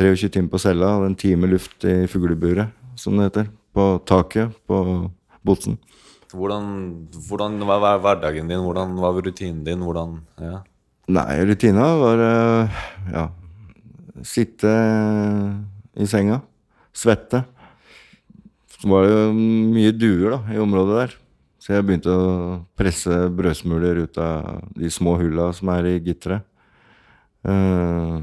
23 0.00 0.30
timer 0.32 0.48
på 0.54 0.58
cella, 0.62 0.94
hadde 0.96 1.10
en 1.10 1.18
time 1.18 1.48
luft 1.50 1.84
i 1.84 2.06
fugleburet, 2.08 2.70
som 2.98 3.18
det 3.18 3.28
heter. 3.28 3.50
På 3.76 3.98
taket 4.08 4.54
på 4.66 4.78
Botsen. 5.46 5.76
Hvordan, 6.32 6.64
hvordan 7.28 7.58
var 7.68 7.82
hver- 7.82 8.00
hverdagen 8.02 8.48
din? 8.50 8.62
Hvordan 8.64 8.96
var 8.98 9.18
rutinen 9.18 9.64
din? 9.66 9.82
Hvordan, 9.84 10.20
ja. 10.40 10.62
Nei, 11.10 11.38
rutina 11.44 11.86
var 12.00 12.22
uh, 12.22 12.82
ja, 13.12 13.24
sitte 14.22 14.70
i 15.98 16.06
senga, 16.06 16.40
svette. 16.94 17.44
Så 18.78 18.88
var 18.88 19.04
det 19.04 19.12
jo 19.12 19.24
mye 19.34 19.92
duer 19.92 20.38
da, 20.38 20.40
i 20.54 20.62
området 20.62 21.00
der. 21.02 21.18
Så 21.60 21.74
jeg 21.74 21.84
begynte 21.84 22.12
å 22.12 22.28
presse 22.78 23.16
brødsmuler 23.36 24.04
ut 24.06 24.20
av 24.22 24.62
de 24.76 24.88
små 24.92 25.18
hulla 25.20 25.50
som 25.56 25.68
er 25.74 25.90
i 25.90 25.98
gitteret. 26.00 26.46
Uh, 27.44 28.20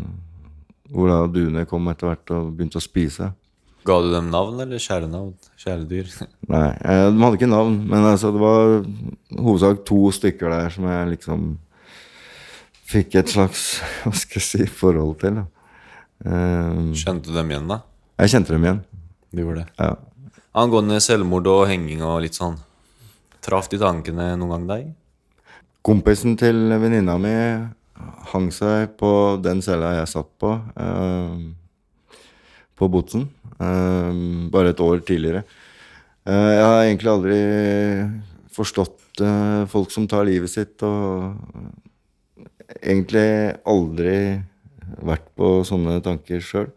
hvor 0.93 1.09
da 1.09 1.19
duene 1.29 1.65
kom 1.69 1.87
etter 1.91 2.09
hvert 2.09 2.33
og 2.33 2.49
begynte 2.57 2.79
å 2.79 2.83
spise. 2.83 3.31
Ga 3.87 3.97
du 4.03 4.09
dem 4.11 4.31
navn, 4.33 4.57
eller 4.63 4.81
kjælenavn? 4.81 5.31
Kjæledyr? 5.61 6.09
Nei, 6.53 6.65
jeg, 6.81 7.13
de 7.13 7.23
hadde 7.23 7.39
ikke 7.39 7.51
navn, 7.51 7.77
men 7.87 8.09
altså, 8.09 8.33
det 8.35 8.41
var 8.41 8.73
hovedsak 9.37 9.85
to 9.87 10.01
stykker 10.17 10.51
der 10.51 10.73
som 10.73 10.89
jeg 10.89 11.13
liksom 11.13 11.47
fikk 12.87 13.19
et 13.21 13.31
slags 13.31 13.67
hva 14.03 14.13
skal 14.17 14.41
jeg 14.41 14.47
si, 14.49 14.67
forhold 14.81 15.17
til. 15.23 15.43
Eh, 16.25 16.83
Skjønte 16.97 17.29
du 17.29 17.35
dem 17.37 17.53
igjen, 17.53 17.69
da? 17.69 17.81
jeg 18.23 18.33
kjente 18.33 18.55
dem 18.55 18.65
igjen. 18.65 18.83
Du 19.29 19.43
gjorde 19.43 19.63
det. 19.63 19.69
Ja. 19.77 19.93
Angående 20.57 20.97
selvmord 21.03 21.47
og 21.51 21.67
henging 21.69 22.01
og 22.01 22.23
litt 22.23 22.37
sånn. 22.37 22.57
Traff 23.47 23.69
de 23.71 23.77
tankene 23.79 24.33
noen 24.35 24.51
gang 24.51 24.63
deg? 24.67 24.87
Kompisen 25.87 26.33
til 26.35 26.57
venninna 26.81 27.13
mi 27.21 27.31
hang 28.33 28.49
seg 28.51 28.91
på 28.99 29.09
den 29.39 29.61
cella 29.63 29.93
jeg 30.01 30.09
satt 30.11 30.27
på, 30.41 30.49
eh, 30.83 32.17
på 32.75 32.89
Botsen, 32.91 33.23
eh, 33.63 34.19
bare 34.51 34.73
et 34.73 34.83
år 34.83 34.99
tidligere. 34.99 35.45
Eh, 36.27 36.49
jeg 36.57 36.65
har 36.65 36.81
egentlig 36.83 37.13
aldri 37.13 37.39
forstått 38.51 39.23
eh, 39.23 39.63
folk 39.71 39.95
som 39.95 40.07
tar 40.11 40.27
livet 40.27 40.51
sitt, 40.51 40.83
og 40.83 41.39
egentlig 42.83 43.55
aldri 43.65 44.43
vært 44.99 45.31
på 45.39 45.63
sånne 45.63 46.01
tanker 46.03 46.43
sjøl. 46.43 46.67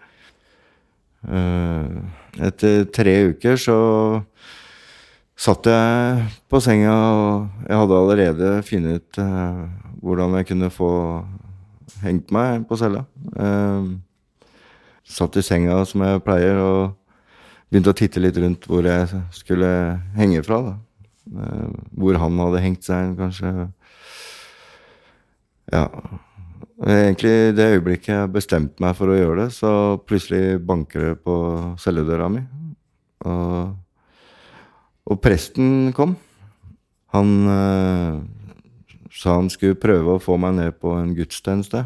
etter 2.40 2.84
tre 2.88 3.14
uker 3.34 3.56
så 3.60 4.24
satt 5.40 5.68
jeg 5.70 6.28
på 6.52 6.60
senga, 6.60 6.92
og 6.92 7.64
jeg 7.64 7.80
hadde 7.80 7.98
allerede 8.02 8.52
funnet 8.66 9.00
ut 9.00 9.20
uh, 9.22 9.64
hvordan 10.04 10.36
jeg 10.38 10.50
kunne 10.50 10.70
få 10.74 10.92
hengt 12.04 12.32
meg 12.34 12.66
på 12.68 12.76
cella. 12.80 13.06
Uh, 13.32 13.96
satt 15.04 15.40
i 15.40 15.44
senga 15.44 15.80
som 15.88 16.04
jeg 16.04 16.24
pleier, 16.26 16.60
og 16.60 17.32
begynte 17.70 17.94
å 17.94 17.96
titte 17.96 18.22
litt 18.22 18.38
rundt 18.40 18.68
hvor 18.68 18.84
jeg 18.84 19.08
skulle 19.34 19.72
henge 20.18 20.44
fra. 20.44 20.60
da. 20.68 20.76
Uh, 21.30 21.68
hvor 21.96 22.20
han 22.20 22.40
hadde 22.44 22.64
hengt 22.66 22.84
seg, 22.84 23.16
kanskje. 23.20 23.70
Ja. 25.72 25.86
Egentlig 26.80 27.52
det 27.56 27.74
øyeblikket 27.76 28.12
jeg 28.12 28.32
bestemte 28.32 28.80
meg 28.80 28.96
for 28.96 29.12
å 29.12 29.16
gjøre 29.16 29.46
det, 29.46 29.52
så 29.56 29.72
plutselig 30.04 30.60
banker 30.64 31.10
det 31.10 31.20
på 31.24 31.36
celledøra 31.80 32.28
mi. 32.32 32.44
Og 33.28 33.76
og 35.10 35.18
presten 35.22 35.90
kom. 35.96 36.14
Han 37.14 37.30
eh, 37.50 38.18
sa 39.10 39.38
han 39.40 39.50
skulle 39.52 39.78
prøve 39.80 40.16
å 40.16 40.22
få 40.22 40.36
meg 40.40 40.54
ned 40.58 40.76
på 40.80 40.94
en 40.98 41.14
gudstjeneste. 41.16 41.84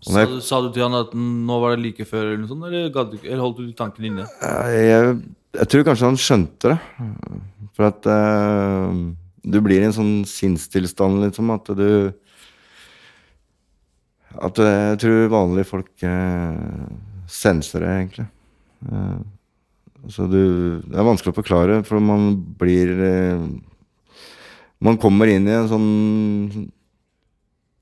Sa 0.00 0.24
du, 0.24 0.38
sa 0.40 0.62
du 0.64 0.70
til 0.72 0.86
han 0.86 0.96
at 0.96 1.12
nå 1.12 1.56
var 1.60 1.74
det 1.76 1.84
like 1.84 2.06
før, 2.08 2.30
eller 2.30 2.40
noe 2.40 2.48
sånt, 2.48 2.64
eller, 2.70 2.88
gadd 2.94 3.18
eller 3.20 3.42
holdt 3.44 3.58
du 3.60 3.74
tanken 3.76 4.06
inne? 4.08 4.24
Jeg, 4.40 4.86
jeg, 4.88 5.18
jeg 5.60 5.70
tror 5.74 5.84
kanskje 5.90 6.08
han 6.08 6.20
skjønte 6.24 6.72
det. 6.72 6.78
For 7.76 7.88
at 7.90 8.08
eh, 8.08 9.02
du 9.52 9.60
blir 9.64 9.82
i 9.82 9.88
en 9.90 9.96
sånn 9.96 10.14
sinnstilstand, 10.28 11.20
liksom, 11.26 11.52
at 11.52 11.70
du 11.76 11.86
At 14.40 14.58
jeg 14.62 14.98
tror 15.02 15.32
vanlige 15.32 15.68
folk 15.68 16.04
eh, 16.06 16.88
senser 17.28 17.84
det, 17.84 17.92
egentlig. 17.98 18.26
Eh, 18.86 19.20
så 20.08 20.26
du 20.30 20.80
Det 20.86 20.96
er 20.96 21.06
vanskelig 21.06 21.34
å 21.34 21.40
forklare, 21.40 21.80
for 21.86 22.00
man 22.02 22.32
blir 22.60 22.92
eh, 23.04 23.42
Man 24.80 24.98
kommer 25.00 25.28
inn 25.28 25.48
i 25.48 25.56
en 25.56 25.68
sånn 25.70 25.90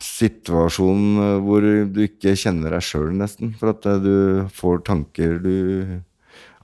situasjon 0.03 1.07
eh, 1.23 1.37
hvor 1.43 1.63
du 1.63 2.03
ikke 2.05 2.37
kjenner 2.39 2.75
deg 2.75 2.85
sjøl, 2.87 3.13
nesten. 3.19 3.55
For 3.59 3.73
at 3.75 3.87
eh, 3.87 4.03
du 4.03 4.51
får 4.55 4.83
tanker 4.87 5.39
du 5.43 5.55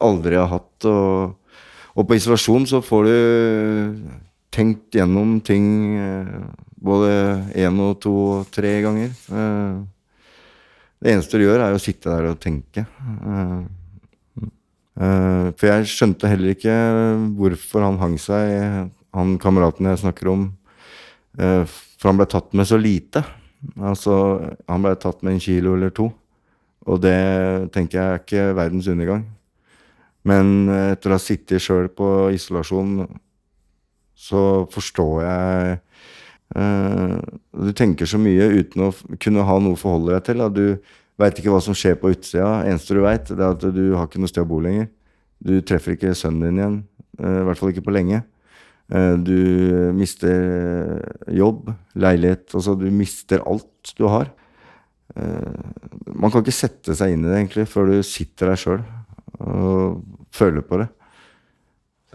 aldri 0.03 0.39
har 0.39 0.51
hatt. 0.51 0.89
Og, 0.91 1.57
og 1.95 2.09
på 2.09 2.19
isolasjon 2.19 2.67
så 2.71 2.83
får 2.83 3.09
du 3.09 3.17
tenkt 4.55 4.95
gjennom 4.95 5.39
ting 5.43 5.67
både 6.85 7.11
én 7.59 7.79
og 7.83 7.97
to 8.03 8.13
og 8.37 8.51
tre 8.55 8.77
ganger. 8.85 9.15
Det 9.27 11.11
eneste 11.11 11.41
du 11.41 11.47
gjør, 11.47 11.63
er 11.65 11.75
å 11.75 11.83
sitte 11.83 12.11
der 12.11 12.31
og 12.31 12.39
tenke. 12.43 12.85
Eh, 15.01 15.05
eh, 15.05 15.53
For 15.59 15.71
jeg 15.71 15.89
skjønte 15.91 16.31
heller 16.31 16.55
ikke 16.55 16.75
hvorfor 17.39 17.85
han 17.87 17.99
hang 18.03 18.19
seg, 18.21 18.91
han 19.15 19.39
kameraten 19.39 19.87
jeg 19.91 20.03
snakker 20.05 20.29
om. 20.33 20.53
eh, 21.39 21.65
For 21.99 22.09
han 22.11 22.19
ble 22.19 22.27
tatt 22.27 22.53
med 22.55 22.67
så 22.67 22.79
lite. 22.79 23.25
Altså, 23.81 24.55
han 24.69 24.83
ble 24.83 24.95
tatt 24.97 25.23
med 25.23 25.35
en 25.35 25.41
kilo 25.41 25.75
eller 25.75 25.91
to. 25.91 26.13
Og 26.87 27.01
det 27.01 27.73
tenker 27.73 27.99
jeg 27.99 28.05
er 28.13 28.19
ikke 28.21 28.57
verdens 28.57 28.89
undergang. 28.89 29.25
Men 30.25 30.69
eh, 30.69 30.93
etter 30.95 31.11
å 31.13 31.19
ha 31.19 31.23
sittet 31.23 31.63
sjøl 31.63 31.89
på 31.89 32.31
isolasjon, 32.35 33.07
så 34.15 34.43
forstår 34.71 35.23
jeg 35.25 35.79
eh, 36.57 37.17
Du 37.53 37.73
tenker 37.77 38.07
så 38.07 38.19
mye 38.21 38.47
uten 38.61 38.87
å 38.87 38.93
kunne 39.21 39.45
ha 39.45 39.57
noe 39.59 39.75
å 39.77 39.81
forholde 39.81 40.15
deg 40.15 40.25
til. 40.29 40.45
Da. 40.45 40.49
Du 40.49 40.79
veit 41.19 41.39
ikke 41.39 41.53
hva 41.55 41.61
som 41.63 41.75
skjer 41.79 41.97
på 42.01 42.11
utsida. 42.15 42.65
Eneste 42.67 42.95
du 42.97 43.03
veit, 43.05 43.31
er 43.31 43.43
at 43.53 43.61
du 43.75 43.83
har 43.95 44.07
ikke 44.09 44.21
noe 44.23 44.31
sted 44.31 44.43
å 44.45 44.49
bo 44.51 44.61
lenger. 44.65 44.89
Du 45.45 45.59
treffer 45.67 45.95
ikke 45.97 46.15
sønnen 46.17 46.49
din 46.49 46.59
igjen. 46.63 46.79
eh, 47.21 47.41
I 47.43 47.45
hvert 47.49 47.59
fall 47.61 47.71
ikke 47.75 47.85
på 47.87 47.95
lenge. 47.95 48.23
Eh, 48.93 49.17
Du 49.17 49.93
mister 49.97 51.01
jobb, 51.33 51.71
leilighet 51.97 52.53
Altså, 52.55 52.75
du 52.79 52.91
mister 52.91 53.41
alt 53.47 53.95
du 53.97 54.05
har. 54.09 54.31
Eh, 55.17 55.55
Man 56.15 56.31
kan 56.31 56.43
ikke 56.43 56.53
sette 56.53 56.95
seg 56.97 57.13
inn 57.15 57.25
i 57.25 57.29
det 57.31 57.39
egentlig 57.39 57.69
før 57.69 57.87
du 57.93 58.03
sitter 58.03 58.53
der 58.53 58.57
sjøl 58.61 58.85
og 59.41 60.03
føler 60.35 60.63
på 60.63 60.79
det. 60.79 60.89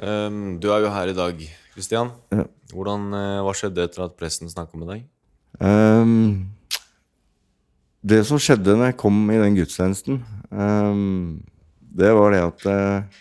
Um, 0.02 0.60
du 0.60 0.70
er 0.72 0.80
jo 0.86 0.90
her 0.94 1.10
i 1.12 1.14
dag, 1.18 1.42
Kristian. 1.74 2.12
Ja. 2.32 2.46
Hvordan, 2.72 3.10
eh, 3.14 3.42
hva 3.44 3.52
skjedde 3.58 3.84
etter 3.84 4.06
at 4.06 4.16
presten 4.20 4.48
snakka 4.52 4.78
med 4.80 4.88
deg? 4.94 5.02
Ehm, 5.60 6.46
det 8.10 8.24
som 8.28 8.40
skjedde 8.42 8.76
når 8.76 8.92
jeg 8.92 9.00
kom 9.02 9.18
i 9.32 9.40
den 9.40 9.58
gudstjenesten, 9.58 10.20
um, 10.52 11.40
det 12.00 12.12
var 12.16 12.34
det 12.36 12.42
at 12.46 12.70
eh, 12.70 13.18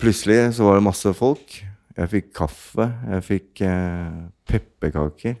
Plutselig 0.00 0.54
så 0.56 0.64
var 0.64 0.78
det 0.78 0.86
masse 0.86 1.10
folk. 1.18 1.56
Jeg 1.98 2.10
fikk 2.10 2.30
kaffe. 2.38 2.86
Jeg 3.10 3.24
fikk 3.26 3.60
uh, 3.68 4.22
pepperkaker. 4.48 5.34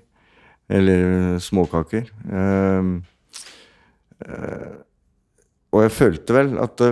Eller 0.68 1.38
småkaker. 1.40 2.10
Um, 2.28 2.98
uh, 4.28 4.76
og 5.72 5.86
jeg 5.86 5.94
følte 5.96 6.36
vel 6.36 6.52
at 6.60 6.84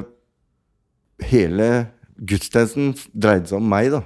hele 1.28 1.68
gudstjenesten 2.16 2.94
dreide 3.12 3.50
seg 3.50 3.60
om 3.60 3.68
meg, 3.68 3.92
da. 3.92 4.02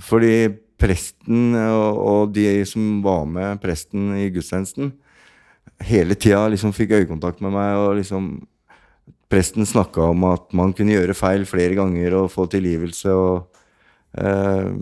Fordi 0.00 0.48
presten 0.80 1.52
og, 1.60 2.00
og 2.00 2.34
de 2.34 2.48
som 2.68 3.02
var 3.04 3.28
med 3.28 3.60
presten 3.62 4.14
i 4.16 4.30
gudstjenesten, 4.32 4.94
hele 5.86 6.16
tida 6.18 6.46
liksom 6.52 6.74
fikk 6.76 6.96
øyekontakt 6.98 7.42
med 7.44 7.54
meg, 7.56 7.76
og 7.80 7.98
liksom 8.00 8.32
Presten 9.30 9.62
snakka 9.62 10.08
om 10.10 10.24
at 10.26 10.48
man 10.58 10.72
kunne 10.74 10.96
gjøre 10.96 11.14
feil 11.14 11.44
flere 11.46 11.76
ganger 11.78 12.16
og 12.18 12.32
få 12.32 12.48
tilgivelse 12.50 13.12
og 13.14 13.60
eh, 14.18 14.72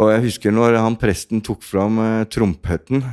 Og 0.00 0.12
jeg 0.14 0.22
husker 0.24 0.54
når 0.56 0.78
han 0.80 0.96
presten 0.96 1.42
tok 1.44 1.60
fram 1.66 2.00
eh, 2.00 2.22
trompeten 2.32 3.04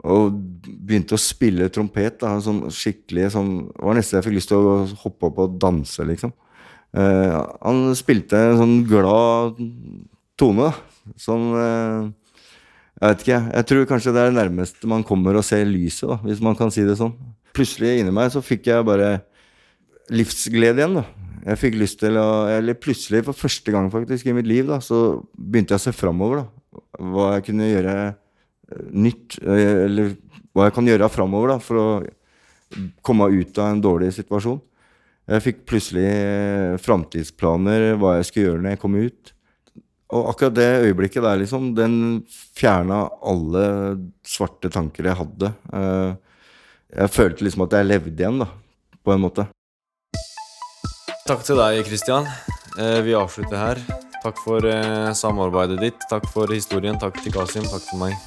og 0.00 0.32
begynte 0.64 1.14
å 1.14 1.20
spille 1.20 1.68
trompet, 1.72 2.16
da, 2.22 2.32
sånn 2.40 2.62
skikkelig 2.72 3.30
sånn 3.34 3.50
Det 3.68 3.84
var 3.84 3.98
nesten 3.98 4.18
jeg 4.18 4.26
fikk 4.26 4.38
lyst 4.38 4.50
til 4.50 4.58
å 4.64 4.76
hoppe 5.02 5.28
opp 5.28 5.42
og 5.44 5.58
danse, 5.60 6.06
liksom. 6.08 6.32
Eh, 6.96 7.34
han 7.36 7.82
spilte 7.98 8.40
en 8.40 8.60
sånn 8.62 8.78
glad 8.88 9.60
tone, 10.40 10.70
da. 10.70 11.12
Sånn 11.20 11.46
eh, 11.60 12.08
Jeg 13.00 13.14
vet 13.14 13.22
ikke, 13.24 13.40
jeg 13.48 13.66
tror 13.70 13.86
kanskje 13.88 14.12
det 14.12 14.20
er 14.20 14.28
det 14.28 14.36
nærmeste 14.36 14.88
man 14.92 15.04
kommer 15.08 15.38
å 15.38 15.44
se 15.44 15.56
lyset, 15.64 16.04
da, 16.10 16.18
hvis 16.20 16.42
man 16.44 16.56
kan 16.58 16.68
si 16.74 16.82
det 16.84 16.98
sånn. 17.00 17.14
Plutselig 17.56 17.94
inni 18.02 18.12
meg 18.12 18.28
så 18.34 18.42
fikk 18.44 18.68
jeg 18.68 18.84
bare 18.84 19.22
livsglede 20.12 20.82
igjen, 20.82 20.98
da. 21.00 21.06
Jeg 21.46 21.56
fikk 21.56 21.78
lyst 21.80 21.96
til 22.02 22.18
å 22.20 22.28
Eller 22.52 22.76
plutselig, 22.76 23.22
for 23.24 23.32
første 23.32 23.72
gang 23.72 23.88
faktisk 23.88 24.28
i 24.28 24.34
mitt 24.36 24.48
liv, 24.48 24.66
da, 24.68 24.82
så 24.84 25.22
begynte 25.32 25.72
jeg 25.72 25.80
å 25.80 25.84
se 25.86 25.96
framover, 25.96 26.42
da. 26.42 26.84
Hva 27.00 27.30
jeg 27.38 27.46
kunne 27.48 27.70
gjøre 27.70 27.94
eh, 28.04 28.84
nytt, 28.92 29.38
eh, 29.48 29.84
eller 29.86 30.12
hva 30.52 30.68
jeg 30.68 30.76
kan 30.76 30.92
gjøre 30.92 31.12
framover, 31.14 31.54
da, 31.54 31.58
for 31.64 31.80
å 31.80 31.88
komme 33.06 33.30
ut 33.32 33.64
av 33.64 33.72
en 33.72 33.80
dårlig 33.82 34.12
situasjon. 34.18 34.60
Jeg 35.30 35.46
fikk 35.46 35.64
plutselig 35.72 36.04
eh, 36.04 36.76
framtidsplaner, 36.84 37.94
hva 37.96 38.18
jeg 38.18 38.28
skulle 38.28 38.50
gjøre 38.50 38.66
når 38.66 38.76
jeg 38.76 38.84
kom 38.84 39.00
ut. 39.00 39.34
Og 40.10 40.32
akkurat 40.32 40.56
det 40.56 40.68
øyeblikket 40.88 41.22
der, 41.22 41.38
liksom, 41.38 41.70
den 41.76 41.94
fjerna 42.58 43.04
alle 43.22 43.64
svarte 44.26 44.70
tanker 44.72 45.06
jeg 45.06 45.18
hadde. 45.20 45.52
Eh, 45.72 46.10
Jeg 46.90 47.10
følte 47.14 47.44
liksom 47.46 47.62
at 47.68 47.74
jeg 47.78 47.86
levde 47.86 48.18
igjen, 48.18 48.40
da, 48.42 48.48
på 49.06 49.12
en 49.14 49.20
måte. 49.22 49.44
Takk 51.28 51.44
til 51.46 51.60
deg, 51.60 51.84
Kristian. 51.86 52.26
Eh, 52.74 52.98
vi 53.06 53.14
avslutter 53.14 53.54
her. 53.54 53.78
Takk 54.24 54.40
for 54.42 54.66
eh, 54.66 55.12
samarbeidet 55.14 55.78
ditt. 55.78 56.02
Takk 56.10 56.26
for 56.34 56.50
historien. 56.50 56.98
Takk 56.98 57.22
til 57.22 57.30
Kasim. 57.32 57.62
Takk 57.70 57.86
til 57.86 58.02
meg. 58.02 58.18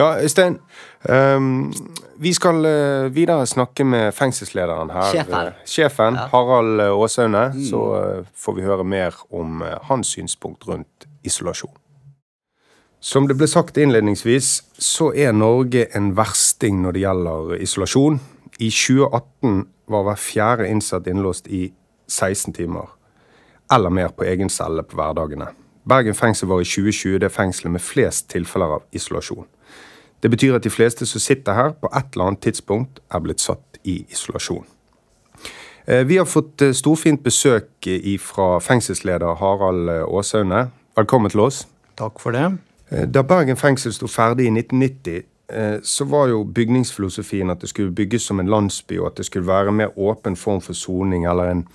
Ja, 0.00 0.14
Øystein. 0.22 0.58
Um, 1.08 1.72
vi 2.18 2.32
skal 2.32 2.64
uh, 2.64 3.14
videre 3.14 3.46
snakke 3.46 3.84
med 3.84 4.12
fengselslederen 4.16 4.90
her. 4.90 5.10
Sjefen. 5.12 5.34
eh, 5.34 5.52
sjefen 5.66 6.14
Ja. 6.14 6.26
Harald 6.32 6.80
Aasaune. 6.80 7.52
Mm. 7.54 7.64
Så 7.64 7.80
uh, 8.00 8.26
får 8.36 8.56
vi 8.56 8.62
høre 8.62 8.84
mer 8.84 9.14
om 9.30 9.62
uh, 9.62 9.68
hans 9.82 10.06
synspunkt 10.06 10.68
rundt 10.68 11.06
isolasjon. 11.24 11.76
Som 13.00 13.28
det 13.28 13.36
ble 13.36 13.46
sagt 13.48 13.76
innledningsvis, 13.76 14.62
så 14.78 15.12
er 15.16 15.32
Norge 15.32 15.86
en 15.96 16.16
versting 16.16 16.82
når 16.82 16.92
det 16.92 17.00
gjelder 17.00 17.54
isolasjon. 17.60 18.20
I 18.60 18.70
2018 18.70 19.68
var 19.88 20.02
hver 20.08 20.20
fjerde 20.20 20.68
innsatt 20.68 21.06
innlåst 21.06 21.48
i 21.48 21.72
16 22.08 22.52
timer 22.54 22.88
eller 23.72 23.90
mer 23.90 24.08
på 24.08 24.24
egen 24.24 24.48
celle 24.50 24.82
på 24.82 24.96
hverdagene. 24.98 25.46
Bergen 25.88 26.14
fengsel 26.14 26.48
var 26.48 26.60
i 26.60 26.64
2020 26.68 27.18
det 27.22 27.32
fengselet 27.32 27.72
med 27.72 27.80
flest 27.80 28.28
tilfeller 28.30 28.76
av 28.76 28.82
isolasjon. 28.92 29.46
Det 30.22 30.30
betyr 30.30 30.54
at 30.54 30.64
de 30.64 30.70
fleste 30.70 31.06
som 31.06 31.20
sitter 31.20 31.54
her, 31.54 31.72
på 31.72 31.88
et 31.96 32.12
eller 32.12 32.24
annet 32.24 32.40
tidspunkt 32.40 33.00
er 33.10 33.20
blitt 33.20 33.40
satt 33.40 33.78
i 33.84 34.04
isolasjon. 34.10 34.66
Eh, 35.86 36.04
Vi 36.08 36.16
har 36.16 36.24
fått 36.24 36.62
eh, 36.62 36.72
storfint 36.72 37.22
besøk 37.22 37.86
eh, 37.86 38.18
fra 38.18 38.58
fengselsleder 38.60 39.34
Harald 39.40 39.88
Aasaune. 39.88 40.10
Åsaune. 40.18 40.70
Velkommen 40.96 41.30
til 41.30 41.40
oss. 41.40 41.66
Takk 41.96 42.20
for 42.20 42.30
det. 42.30 42.58
Eh, 42.90 43.06
Da 43.08 43.22
Bergen 43.22 43.56
fengsel 43.56 43.92
sto 43.92 44.06
ferdig 44.06 44.46
i 44.46 44.50
1990, 44.50 45.22
eh, 45.48 45.78
så 45.82 46.04
var 46.04 46.28
jo 46.28 46.44
bygningsfilosofien 46.44 47.50
at 47.50 47.60
det 47.60 47.68
skulle 47.68 47.94
bygges 47.94 48.22
som 48.22 48.40
en 48.40 48.48
landsby, 48.48 48.98
og 48.98 49.06
at 49.06 49.16
det 49.16 49.26
skulle 49.26 49.46
være 49.46 49.68
en 49.68 49.76
mer 49.76 49.98
åpen 49.98 50.36
form 50.36 50.60
for 50.60 50.72
soning, 50.72 51.26
eller 51.26 51.50
en 51.50 51.66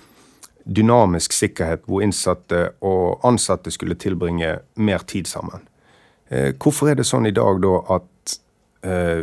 dynamisk 0.76 1.32
sikkerhet 1.32 1.80
hvor 1.86 2.02
innsatte 2.02 2.70
og 2.80 3.20
ansatte 3.24 3.70
skulle 3.70 3.94
tilbringe 3.94 4.58
mer 4.76 4.98
tid 4.98 5.24
sammen. 5.24 5.60
Eh, 6.30 6.52
Hvorfor 6.58 6.90
er 6.90 6.98
det 6.98 7.06
sånn 7.06 7.28
i 7.28 7.34
dag 7.34 7.60
da 7.62 7.76
at 7.98 8.36
eh, 8.86 9.22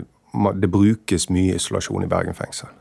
det 0.62 0.72
brukes 0.72 1.29
mye 1.33 1.57
isolasjon 1.60 2.05
i 2.05 2.10
Bergen 2.12 2.38
fengsel? 2.38 2.72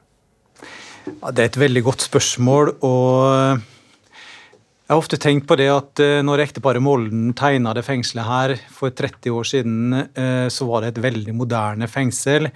Ja, 1.07 1.33
det 1.33 1.43
er 1.43 1.51
et 1.51 1.61
veldig 1.65 1.83
godt 1.89 2.07
spørsmål. 2.07 2.77
og 2.87 3.59
Jeg 4.13 4.95
har 4.95 5.01
ofte 5.01 5.19
tenkt 5.19 5.49
på 5.51 5.59
det 5.59 5.69
at 5.73 6.03
eh, 6.05 6.21
når 6.23 6.47
ekteparet 6.47 6.85
Molden 6.85 7.35
tegna 7.39 7.75
det 7.75 7.85
fengselet 7.87 8.29
her 8.29 8.57
for 8.71 8.95
30 8.95 9.35
år 9.35 9.49
siden, 9.49 10.07
så 10.53 10.69
var 10.69 10.83
det 10.83 10.95
et 10.95 11.05
veldig 11.09 11.35
moderne 11.35 11.89
fengsel, 11.91 12.51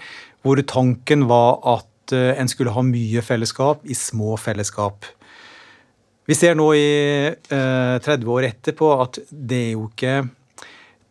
hvor 0.46 0.60
tanken 0.62 1.26
var 1.26 1.58
at 1.76 1.92
en 2.14 2.46
skulle 2.46 2.70
ha 2.70 2.82
mye 2.86 3.18
fellesskap 3.24 3.80
i 3.82 3.94
små 3.98 4.36
fellesskap. 4.38 5.08
Vi 6.26 6.34
ser 6.34 6.56
nå 6.58 6.66
i 6.74 6.86
eh, 7.30 7.96
30 8.02 8.30
år 8.34 8.48
etterpå 8.48 8.88
at 8.98 9.20
det 9.30 9.60
er 9.68 9.72
jo 9.76 9.84
ikke 9.86 10.14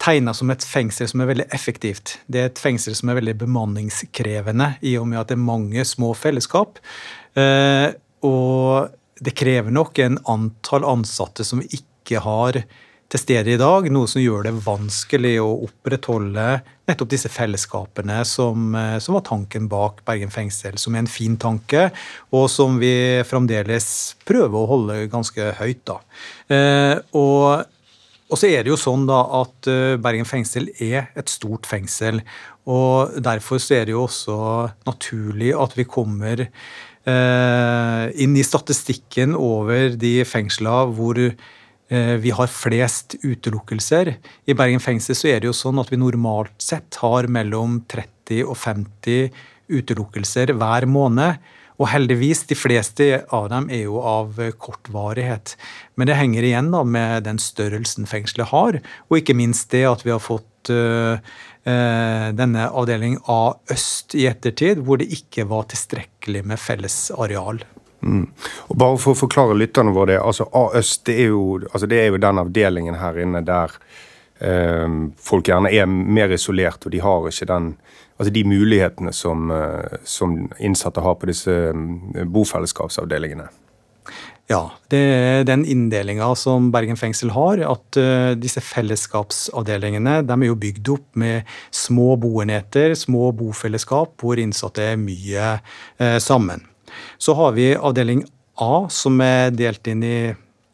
tegna 0.06 0.34
som 0.38 0.52
et 0.54 0.66
fengsel 0.66 1.10
som 1.10 1.24
er 1.24 1.32
veldig 1.32 1.48
effektivt. 1.56 2.20
Det 2.30 2.42
er 2.42 2.52
et 2.52 2.62
fengsel 2.62 2.96
som 2.98 3.10
er 3.10 3.20
veldig 3.20 3.38
bemanningskrevende, 3.42 4.76
i 4.86 4.96
og 5.02 5.10
med 5.10 5.22
at 5.22 5.32
det 5.32 5.40
er 5.40 5.48
mange 5.48 5.86
små 5.88 6.14
fellesskap. 6.18 6.78
Eh, 7.36 7.90
og 8.26 8.94
det 9.26 9.36
krever 9.38 9.74
nok 9.74 10.00
en 10.04 10.20
antall 10.30 10.86
ansatte 10.88 11.46
som 11.48 11.64
ikke 11.66 12.22
har 12.22 12.62
til 13.12 13.22
stede 13.22 13.54
i 13.54 13.60
dag, 13.62 13.86
noe 13.94 14.10
som 14.10 14.22
gjør 14.22 14.48
det 14.48 14.56
vanskelig 14.66 15.36
å 15.42 15.50
opprettholde 15.68 16.46
nettopp 16.90 17.12
disse 17.12 17.30
fellesskapene 17.30 18.18
som, 18.26 18.74
eh, 18.76 18.98
som 19.00 19.18
var 19.18 19.26
tanken 19.26 19.70
bak 19.70 20.02
Bergen 20.06 20.34
fengsel, 20.34 20.78
som 20.78 20.96
er 20.96 21.06
en 21.06 21.10
fin 21.10 21.38
tanke, 21.38 21.92
og 22.34 22.50
som 22.50 22.80
vi 22.82 23.22
fremdeles 23.26 24.16
prøver 24.26 24.58
å 24.58 24.70
holde 24.74 25.08
ganske 25.10 25.54
høyt. 25.60 25.86
Da. 25.86 26.00
Eh, 26.50 27.00
og 27.14 27.66
og 28.36 28.42
så 28.42 28.50
er 28.52 28.66
det 28.66 28.74
jo 28.74 28.76
sånn 28.76 29.06
da 29.08 29.22
at 29.40 29.68
eh, 29.72 29.96
Bergen 30.04 30.28
fengsel 30.28 30.68
er 30.84 31.06
et 31.16 31.32
stort 31.32 31.64
fengsel. 31.70 32.20
Og 32.68 33.16
derfor 33.24 33.62
så 33.64 33.78
er 33.78 33.88
det 33.88 33.94
jo 33.96 34.02
også 34.04 34.36
naturlig 34.84 35.54
at 35.56 35.78
vi 35.78 35.86
kommer 35.88 36.44
eh, 36.44 38.04
inn 38.20 38.36
i 38.36 38.44
statistikken 38.44 39.38
over 39.40 39.96
de 40.02 40.18
fengsla 40.28 40.82
hvor 40.98 41.22
eh, 41.24 42.16
vi 42.20 42.36
har 42.36 42.52
flest 42.52 43.16
utelukkelser. 43.24 44.18
I 44.52 44.58
Bergen 44.60 44.84
fengsel 44.84 45.16
så 45.16 45.32
er 45.32 45.40
det 45.40 45.54
jo 45.54 45.56
sånn 45.56 45.80
at 45.80 45.94
vi 45.94 46.02
normalt 46.02 46.60
sett 46.60 47.00
har 47.00 47.32
mellom 47.32 47.86
30 47.88 48.44
og 48.50 48.60
50 48.60 49.32
utelukkelser 49.80 50.52
hver 50.60 50.92
måned. 50.92 51.40
Og 51.78 51.90
heldigvis, 51.92 52.46
de 52.48 52.56
fleste 52.56 53.08
av 53.36 53.50
dem 53.52 53.70
er 53.74 53.86
jo 53.86 54.00
av 54.00 54.38
kort 54.62 54.88
varighet. 54.94 55.56
Men 56.00 56.08
det 56.08 56.16
henger 56.20 56.48
igjen 56.48 56.72
da 56.72 56.84
med 56.88 57.26
den 57.28 57.40
størrelsen 57.42 58.08
fengselet 58.08 58.52
har, 58.54 58.80
og 59.10 59.18
ikke 59.20 59.36
minst 59.36 59.72
det 59.76 59.84
at 59.90 60.06
vi 60.06 60.14
har 60.14 60.24
fått 60.24 60.72
øh, 60.72 61.18
øh, 61.68 62.28
denne 62.38 62.70
avdeling 62.72 63.20
A 63.28 63.56
øst 63.72 64.16
i 64.16 64.28
ettertid, 64.32 64.86
hvor 64.88 65.02
det 65.02 65.12
ikke 65.12 65.48
var 65.52 65.68
tilstrekkelig 65.72 66.46
med 66.48 66.62
felles 66.64 67.12
areal. 67.18 67.60
Og 68.06 68.76
bare 68.78 68.98
for 69.02 69.16
å 69.16 69.18
forklare 69.18 69.56
lytterne 69.58 69.94
våre 69.96 70.14
det, 70.14 70.20
altså 70.22 70.46
A-øst 70.54 71.06
det, 71.10 71.16
er 71.24 71.32
jo- 71.34 71.64
altså 71.72 71.88
det 71.90 72.00
er 72.04 72.12
jo 72.12 72.22
den 72.22 72.38
avdelingen 72.38 72.96
her 73.02 73.18
inne 73.18 73.42
der 73.42 73.72
eh, 74.40 74.88
folk 75.18 75.48
gjerne 75.50 75.72
er 75.74 75.88
mer 75.90 76.30
isolert, 76.36 76.86
og 76.86 76.92
de 76.94 77.02
har 77.02 77.28
ikke 77.32 77.48
den, 77.50 77.72
altså 78.18 78.32
de 78.34 78.44
mulighetene 78.48 79.14
som, 79.14 79.52
eh, 79.52 80.00
som 80.04 80.38
innsatte 80.60 81.04
har 81.04 81.16
på 81.20 81.30
disse 81.30 81.52
eh, 81.72 82.26
bofellesskapsavdelingene. 82.26 83.50
Ja, 84.46 84.76
det 84.94 85.00
er 85.02 85.46
den 85.48 85.64
inndelinga 85.66 86.28
som 86.38 86.68
Bergen 86.74 87.00
fengsel 87.00 87.32
har, 87.34 87.58
at 87.66 87.98
eh, 87.98 88.36
disse 88.38 88.62
fellesskapsavdelingene 88.62 90.20
de 90.22 90.36
er 90.36 90.52
jo 90.52 90.58
bygd 90.62 90.92
opp 90.94 91.08
med 91.18 91.50
små 91.74 92.14
boenheter, 92.22 92.94
små 92.94 93.32
bofellesskap, 93.34 94.14
hvor 94.22 94.42
innsatte 94.42 94.92
er 94.92 95.02
mye 95.02 95.56
eh, 95.58 96.20
sammen. 96.22 96.62
Så 97.18 97.34
har 97.40 97.58
vi 97.58 97.72
avdeling 97.74 98.22
A, 98.62 98.86
som 98.94 99.18
er 99.26 99.50
delt 99.52 99.90
inn 99.90 100.06
i 100.06 100.18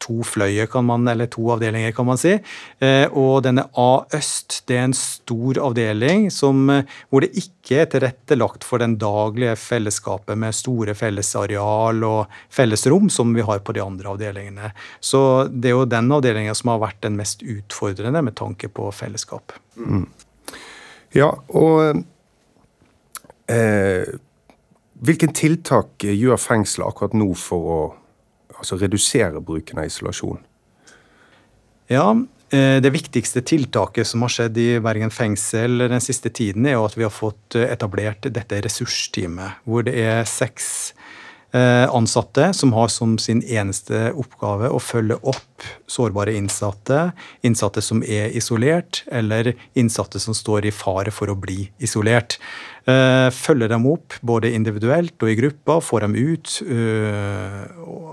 to 0.02 0.22
fløyer, 0.26 0.66
kan 0.70 0.86
man, 0.88 1.06
eller 1.08 1.28
to 1.30 1.44
avdelinger, 1.54 1.92
kan 1.94 2.08
man 2.08 2.20
si. 2.20 2.34
Eh, 2.82 3.04
og 3.08 3.44
denne 3.46 3.64
A 3.78 3.90
øst 4.16 4.62
det 4.68 4.78
er 4.78 4.86
en 4.88 4.96
stor 4.96 5.60
avdeling 5.62 6.28
som, 6.34 6.64
eh, 6.70 6.88
hvor 7.10 7.24
det 7.24 7.32
ikke 7.38 7.82
er 7.82 7.90
tilrettelagt 7.92 8.66
for 8.66 8.82
den 8.82 8.96
daglige 9.00 9.54
fellesskapet 9.60 10.38
med 10.38 10.56
store 10.56 10.96
fellesareal 10.98 12.02
og 12.08 12.26
fellesrom 12.50 13.10
som 13.10 13.34
vi 13.34 13.46
har 13.46 13.62
på 13.62 13.74
de 13.76 13.84
andre 13.84 14.14
avdelingene. 14.16 14.72
Så 15.00 15.48
det 15.48 15.70
er 15.70 15.78
jo 15.78 15.86
den 15.86 16.10
avdelinga 16.12 16.54
som 16.58 16.74
har 16.74 16.82
vært 16.88 17.00
den 17.06 17.16
mest 17.16 17.42
utfordrende 17.42 18.22
med 18.22 18.36
tanke 18.38 18.68
på 18.68 18.90
fellesskap. 18.94 19.54
Ja, 21.12 21.28
og 21.52 22.04
eh, 23.52 24.12
hvilken 25.02 25.34
tiltak 25.36 26.06
gjør 26.06 26.40
fengselet 26.40 26.88
akkurat 26.88 27.16
nå 27.18 27.32
for 27.38 27.72
å 27.72 27.80
altså, 28.62 28.78
redusere 28.80 29.42
bruken 29.44 29.82
av 29.82 29.90
isolasjon? 29.90 30.40
Ja, 31.92 32.06
eh, 32.54 32.78
det 32.82 32.92
viktigste 32.94 33.42
tiltaket 33.44 34.08
som 34.08 34.24
har 34.24 34.32
skjedd 34.32 34.58
i 34.60 34.68
Bergen 34.82 35.12
fengsel 35.12 35.88
den 35.90 36.04
siste 36.04 36.30
tiden, 36.32 36.66
er 36.66 36.78
jo 36.78 36.86
at 36.86 36.96
vi 36.96 37.06
har 37.06 37.14
fått 37.14 37.58
eh, 37.58 37.68
etablert 37.74 38.30
dette 38.30 38.62
ressursteamet, 38.64 39.62
hvor 39.66 39.84
det 39.86 39.98
er 40.00 40.22
seks 40.28 40.92
ansatte 41.52 42.46
som 42.56 42.72
har 42.72 42.88
som 42.88 43.18
sin 43.20 43.42
eneste 43.44 44.06
oppgave 44.16 44.70
å 44.72 44.78
følge 44.80 45.18
opp 45.20 45.66
sårbare 45.90 46.32
innsatte, 46.36 47.10
innsatte 47.44 47.82
som 47.84 48.02
er 48.02 48.32
isolert, 48.36 49.02
eller 49.12 49.52
innsatte 49.78 50.20
som 50.22 50.34
står 50.34 50.66
i 50.66 50.74
fare 50.74 51.12
for 51.14 51.32
å 51.32 51.36
bli 51.38 51.66
isolert. 51.82 52.38
Eh, 52.84 53.28
Følge 53.30 53.68
dem 53.70 53.84
opp 53.86 54.16
både 54.26 54.50
individuelt 54.56 55.14
og 55.22 55.30
i 55.30 55.36
gruppa, 55.38 55.78
få 55.84 56.00
dem 56.02 56.16
ut 56.18 56.56
eh, 56.66 57.60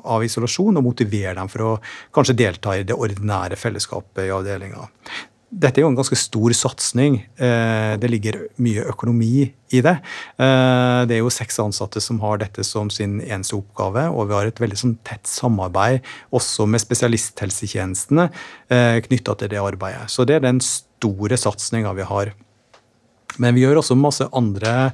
av 0.04 0.26
isolasjon 0.26 0.78
og 0.78 0.86
motivere 0.86 1.38
dem 1.40 1.50
for 1.50 1.66
å 1.66 1.74
kanskje 2.16 2.38
delta 2.38 2.76
i 2.78 2.86
det 2.86 2.98
ordinære 2.98 3.58
fellesskapet 3.60 4.28
i 4.28 4.34
avdelinga. 4.36 4.86
Dette 5.50 5.80
er 5.80 5.86
jo 5.86 5.90
en 5.90 5.98
ganske 5.98 6.18
stor 6.18 6.54
satsing. 6.54 7.24
Eh, 7.42 7.98
Det 7.98 8.10
ligger 8.10 8.38
mye 8.62 8.86
økonomi 8.86 9.52
i 9.72 9.82
det. 9.82 9.96
Eh, 10.38 11.06
Det 11.06 11.16
er 11.16 11.24
jo 11.24 11.30
seks 11.30 11.58
ansatte 11.60 12.02
som 12.02 12.20
har 12.20 12.38
dette 12.38 12.64
som 12.64 12.90
sin 12.90 13.20
eneste 13.22 13.56
oppgave, 13.58 14.12
og 14.14 14.28
vi 14.28 14.34
har 14.34 14.46
et 14.46 14.60
veldig 14.60 14.78
sånn 14.78 14.98
tett 15.04 15.26
samarbeid 15.26 16.02
også 16.32 16.68
med 16.68 16.82
spesialisthelsetjenestene 16.82 18.30
knytta 18.70 19.38
til 19.38 19.50
det 19.50 19.58
arbeidet. 19.58 20.10
Så 20.10 20.26
det 20.26 20.36
er 20.36 20.40
den 20.42 20.60
store 20.60 21.36
satsinga 21.38 21.96
vi 21.96 22.04
har. 22.04 22.34
Men 23.40 23.56
vi 23.56 23.62
gjør 23.62 23.80
også 23.82 23.98
masse 23.98 24.28
andre 24.34 24.94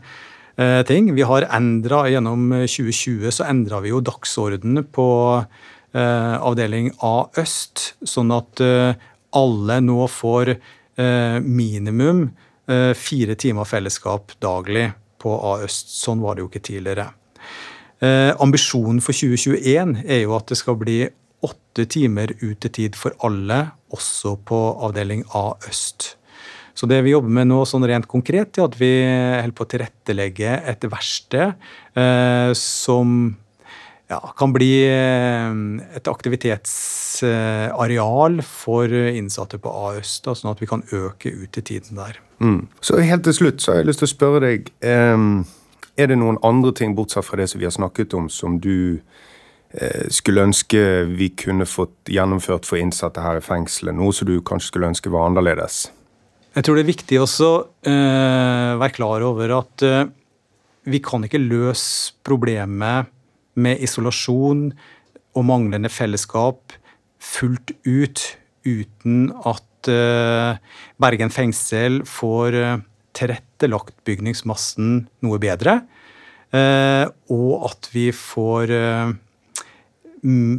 eh, 0.58 0.84
ting. 0.84 1.14
Vi 1.16 1.26
har 1.28 1.48
endra 1.52 2.06
Gjennom 2.12 2.50
2020 2.66 3.32
så 3.32 3.48
endra 3.50 3.82
vi 3.82 3.90
jo 3.90 4.02
dagsordenen 4.06 4.86
på 4.94 5.08
eh, 5.96 6.36
avdeling 6.40 6.92
A 7.02 7.28
øst, 7.42 7.94
sånn 8.06 8.32
at 8.36 8.62
eh, 8.62 8.94
alle 9.36 9.80
nå 9.84 10.08
får 10.12 10.56
eh, 10.56 11.38
minimum 11.42 12.30
eh, 12.70 12.92
fire 12.98 13.36
timer 13.36 13.68
fellesskap 13.68 14.36
daglig 14.44 14.90
på 15.22 15.36
A 15.52 15.60
øst. 15.66 15.94
Sånn 16.00 16.24
var 16.24 16.36
det 16.36 16.46
jo 16.46 16.50
ikke 16.52 16.66
tidligere. 16.66 17.10
Eh, 18.04 18.32
ambisjonen 18.44 19.02
for 19.04 19.16
2021 19.16 19.98
er 20.04 20.26
jo 20.26 20.36
at 20.38 20.52
det 20.52 20.60
skal 20.60 20.80
bli 20.80 21.00
åtte 21.46 21.86
timer 21.92 22.34
utetid 22.42 22.98
for 22.98 23.16
alle, 23.26 23.68
også 23.94 24.36
på 24.48 24.60
avdeling 24.88 25.26
A 25.38 25.52
øst. 25.70 26.16
Så 26.76 26.88
det 26.92 27.00
vi 27.06 27.14
jobber 27.14 27.32
med 27.32 27.48
nå 27.48 27.62
sånn 27.68 27.86
rent 27.88 28.08
konkret, 28.12 28.58
er 28.58 28.66
at 28.68 28.76
vi 28.76 28.92
holder 29.08 29.56
på 29.56 29.64
å 29.64 29.70
tilrettelegge 29.72 30.58
et 30.68 30.84
verksted 30.92 31.54
som 32.60 33.14
ja, 34.12 34.20
kan 34.36 34.52
bli 34.52 34.74
et 34.84 36.10
et 36.12 36.68
aktivitetsareal 37.16 38.42
for 38.42 38.92
innsatte 38.92 39.60
på 39.62 39.70
A-øst, 39.70 40.26
sånn 40.26 40.52
at 40.52 40.62
vi 40.62 40.68
kan 40.68 40.84
øke 40.92 41.30
ut 41.32 41.58
i 41.58 41.62
tiden 41.62 41.98
der. 41.98 42.20
Mm. 42.40 42.68
Så 42.82 43.00
helt 43.00 43.24
til 43.24 43.34
slutt 43.34 43.62
så 43.62 43.72
har 43.72 43.78
jeg 43.80 43.88
lyst 43.88 44.00
til 44.04 44.10
å 44.10 44.12
spørre 44.12 44.42
deg 44.44 44.72
Er 45.96 46.08
det 46.08 46.18
noen 46.20 46.38
andre 46.44 46.74
ting, 46.76 46.96
bortsett 46.96 47.24
fra 47.24 47.38
det 47.40 47.48
som 47.48 47.60
vi 47.60 47.66
har 47.66 47.72
snakket 47.72 48.14
om, 48.14 48.28
som 48.28 48.60
du 48.60 49.00
eh, 49.72 50.10
skulle 50.12 50.44
ønske 50.44 51.06
vi 51.08 51.30
kunne 51.30 51.64
fått 51.66 52.12
gjennomført 52.12 52.66
for 52.68 52.76
innsatte 52.76 53.24
her 53.24 53.40
i 53.40 53.42
fengselet? 53.44 53.96
Noe 53.96 54.12
som 54.12 54.28
du 54.28 54.42
kanskje 54.44 54.74
skulle 54.74 54.90
ønske 54.92 55.10
var 55.10 55.30
annerledes? 55.30 55.86
Jeg 56.56 56.68
tror 56.68 56.76
det 56.76 56.84
er 56.84 56.92
viktig 56.92 57.22
også 57.22 57.50
eh, 57.88 58.76
være 58.76 58.96
klar 58.96 59.24
over 59.24 59.56
at 59.62 59.88
uh, 59.88 60.04
vi 60.84 61.00
kan 61.00 61.24
ikke 61.24 61.40
løse 61.40 62.12
problemet 62.28 63.08
med 63.56 63.80
isolasjon 63.80 64.68
og 65.36 65.48
manglende 65.48 65.92
fellesskap 65.92 66.76
fullt 67.26 67.74
ut 67.86 68.24
uten 68.66 69.30
at 69.46 69.90
eh, 69.92 70.58
Bergen 71.02 71.34
fengsel 71.34 72.02
får 72.10 72.58
eh, 72.60 72.80
tilrettelagt 73.16 73.96
bygningsmassen 74.08 75.06
noe 75.26 75.42
bedre. 75.42 75.80
Eh, 76.56 77.06
og 77.34 77.70
at 77.70 77.92
vi 77.94 78.10
får 78.16 78.76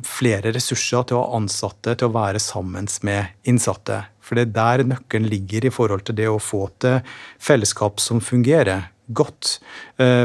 flere 0.06 0.52
ressurser 0.54 1.08
til 1.08 1.16
å 1.18 1.24
ha 1.24 1.38
ansatte 1.40 1.96
til 1.98 2.06
å 2.06 2.14
være 2.14 2.38
sammen 2.38 2.86
med 3.02 3.48
innsatte. 3.50 3.96
For 4.22 4.38
det 4.38 4.44
er 4.44 4.52
der 4.54 4.84
nøkkelen 4.92 5.26
ligger 5.26 5.66
i 5.66 5.72
forhold 5.74 6.04
til 6.06 6.14
det 6.20 6.28
å 6.30 6.38
få 6.38 6.68
til 6.78 7.00
fellesskap 7.42 7.98
som 7.98 8.22
fungerer 8.22 8.92
godt 9.10 9.56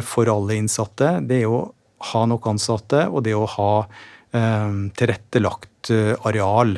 for 0.06 0.30
alle 0.30 0.60
innsatte. 0.60 1.16
Det 1.26 1.40
er 1.42 1.50
å 1.50 1.64
ha 2.12 2.22
nok 2.30 2.52
ansatte, 2.54 3.08
og 3.10 3.26
det 3.26 3.34
å 3.34 3.50
ha 3.50 3.72
tilrettelagt 4.32 5.92
eh, 5.92 6.14
areal. 6.28 6.78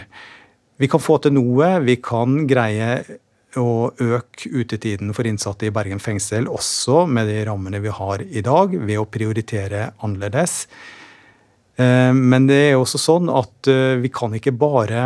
Vi 0.82 0.90
kan 0.90 1.02
få 1.04 1.20
til 1.22 1.36
noe. 1.36 1.76
Vi 1.86 2.00
kan 2.04 2.44
greie 2.50 3.20
å 3.60 3.92
øke 4.02 4.50
utetiden 4.50 5.14
for 5.14 5.28
innsatte 5.30 5.68
i 5.68 5.74
Bergen 5.74 6.02
fengsel 6.02 6.48
også 6.50 7.04
med 7.06 7.30
de 7.30 7.44
rammene 7.46 7.82
vi 7.84 7.94
har 7.94 8.24
i 8.26 8.42
dag, 8.46 8.74
ved 8.74 8.98
å 9.02 9.10
prioritere 9.10 9.92
annerledes. 10.02 10.64
Eh, 11.78 12.14
Men 12.14 12.50
det 12.50 12.60
er 12.72 12.80
også 12.80 13.02
sånn 13.02 13.30
at 13.34 13.70
eh, 13.72 14.00
vi 14.02 14.10
kan 14.14 14.34
ikke 14.38 14.56
bare 14.58 15.06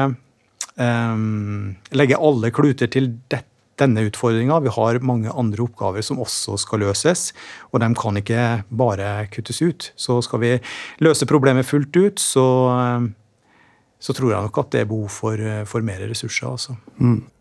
eh, 0.80 1.16
legge 2.00 2.24
alle 2.30 2.52
kluter 2.56 2.92
til 2.92 3.12
det, 3.32 3.44
denne 3.82 4.06
utfordringa. 4.08 4.60
Vi 4.66 4.74
har 4.74 5.00
mange 5.06 5.34
andre 5.34 5.68
oppgaver 5.68 6.06
som 6.06 6.22
også 6.24 6.58
skal 6.62 6.84
løses, 6.86 7.32
og 7.72 7.82
de 7.84 7.92
kan 7.98 8.20
ikke 8.20 8.48
bare 8.70 9.28
kuttes 9.34 9.62
ut. 9.62 9.92
Så 9.96 10.20
skal 10.26 10.44
vi 10.44 10.52
løse 11.04 11.30
problemet 11.30 11.68
fullt 11.68 11.98
ut, 11.98 12.22
så, 12.22 12.46
så 14.00 14.18
tror 14.18 14.34
jeg 14.34 14.50
nok 14.50 14.62
at 14.64 14.72
det 14.74 14.84
er 14.84 14.92
behov 14.92 15.10
for, 15.14 15.48
for 15.70 15.86
mer 15.86 16.04
ressurser. 16.10 16.50
Altså. 16.52 16.78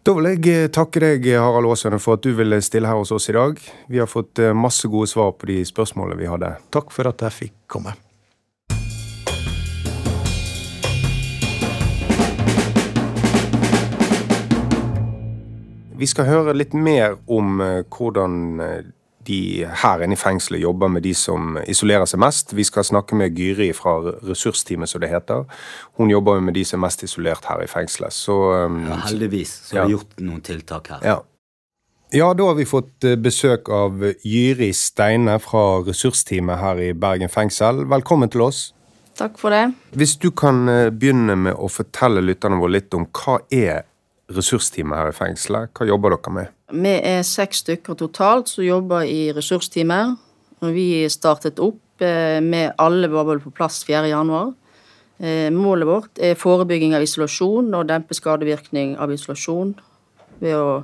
Da 0.06 0.14
vil 0.14 0.30
jeg 0.30 0.46
eh, 0.52 0.68
takke 0.70 1.02
deg, 1.02 1.24
Harald 1.34 1.66
Aasøne, 1.72 1.98
for 2.02 2.14
at 2.14 2.22
du 2.22 2.30
ville 2.38 2.60
stille 2.62 2.86
her 2.86 3.00
hos 3.00 3.10
oss 3.14 3.26
i 3.32 3.34
dag. 3.34 3.58
Vi 3.90 3.98
har 3.98 4.10
fått 4.10 4.38
eh, 4.38 4.54
masse 4.54 4.86
gode 4.92 5.10
svar 5.10 5.34
på 5.34 5.50
de 5.50 5.62
spørsmålene 5.66 6.20
vi 6.20 6.30
hadde. 6.30 6.52
Takk 6.74 6.94
for 6.94 7.10
at 7.10 7.26
jeg 7.26 7.40
fikk 7.40 7.56
komme. 7.78 7.96
Vi 15.96 16.06
skal 16.06 16.28
høre 16.28 16.52
litt 16.56 16.74
mer 16.76 17.16
om 17.32 17.60
eh, 17.64 17.82
hvordan 17.88 18.60
eh, 18.60 18.88
de 19.26 19.66
her 19.82 20.02
inne 20.04 20.14
i 20.14 20.20
fengselet 20.20 20.60
jobber 20.60 20.90
med 20.92 21.02
de 21.06 21.14
som 21.16 21.56
isolerer 21.66 22.06
seg 22.06 22.20
mest. 22.22 22.52
Vi 22.54 22.66
skal 22.68 22.84
snakke 22.86 23.16
med 23.18 23.38
Gyri 23.38 23.72
fra 23.74 23.96
ressursteamet, 24.04 24.90
som 24.92 25.02
det 25.02 25.10
heter. 25.10 25.46
Hun 25.98 26.12
jobber 26.12 26.38
jo 26.38 26.44
med 26.46 26.54
de 26.54 26.62
som 26.68 26.78
er 26.78 26.86
mest 26.86 27.02
isolert 27.06 27.48
her 27.48 27.64
i 27.64 27.70
fengselet. 27.70 28.14
Så 28.14 28.36
um, 28.66 28.84
Ja, 28.86 29.00
heldigvis 29.08 29.56
så 29.66 29.80
har 29.80 29.88
vi 29.88 29.96
gjort 29.96 30.20
noen 30.20 30.44
tiltak 30.46 30.92
her. 30.92 31.02
Ja. 31.02 31.16
ja, 32.14 32.30
da 32.38 32.52
har 32.52 32.60
vi 32.60 32.68
fått 32.68 33.08
eh, 33.08 33.16
besøk 33.18 33.72
av 33.72 34.04
Gyri 34.22 34.70
Steine 34.76 35.40
fra 35.42 35.66
ressursteamet 35.88 36.62
her 36.62 36.86
i 36.86 36.92
Bergen 36.94 37.32
fengsel. 37.32 37.86
Velkommen 37.90 38.30
til 38.30 38.46
oss. 38.46 38.68
Takk 39.16 39.40
for 39.40 39.54
det. 39.54 39.72
Hvis 39.96 40.18
du 40.20 40.28
kan 40.30 40.68
eh, 40.68 40.92
begynne 40.92 41.40
med 41.48 41.56
å 41.56 41.72
fortelle 41.72 42.22
lytterne 42.22 42.60
våre 42.60 42.76
litt 42.78 42.94
om 42.94 43.08
hva 43.16 43.40
er 43.48 43.86
ressursteamet 44.32 44.98
her 44.98 45.10
i 45.12 45.16
fengselet? 45.16 45.70
Hva 45.76 45.86
jobber 45.88 46.16
dere 46.16 46.32
med? 46.34 46.52
Vi 46.74 46.94
er 46.98 47.22
seks 47.26 47.62
stykker 47.62 47.94
totalt 47.98 48.50
som 48.50 48.64
jobber 48.66 49.06
i 49.06 49.30
ressursteamet. 49.36 50.16
Vi 50.66 51.06
startet 51.12 51.60
opp 51.62 52.02
eh, 52.02 52.40
med 52.42 52.72
alle 52.82 53.10
var 53.12 53.28
vel 53.28 53.40
på 53.44 53.52
plass 53.54 53.82
4. 53.86 54.08
januar. 54.10 54.52
Eh, 55.18 55.50
Målet 55.54 55.88
vårt 55.88 56.18
er 56.18 56.34
forebygging 56.38 56.96
av 56.96 57.04
isolasjon 57.04 57.70
og 57.76 57.86
dempe 57.88 58.16
skadevirkning 58.16 58.96
av 58.98 59.12
isolasjon 59.14 59.74
ved 60.40 60.56
å 60.56 60.82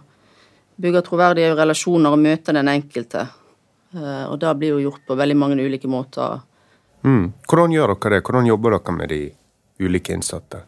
bygge 0.83 1.03
troverdige 1.09 1.57
relasjoner 1.59 2.15
og 2.15 2.23
møte 2.23 2.55
den 2.55 2.71
enkelte. 2.71 3.27
Eh, 3.97 4.25
Og 4.31 4.39
det 4.41 4.55
blir 4.61 4.77
jo 4.77 4.87
gjort 4.91 5.07
på 5.09 5.19
veldig 5.19 5.37
mange 5.37 5.59
ulike 5.61 5.89
måter. 5.91 6.41
Mm. 7.03 7.33
Hvordan 7.49 7.75
gjør 7.75 7.97
dere 7.97 8.21
det? 8.21 8.25
Hvordan 8.29 8.47
jobber 8.47 8.79
dere 8.79 8.95
med 8.95 9.09
de 9.09 9.23
ulike 9.83 10.15
innsatte? 10.15 10.63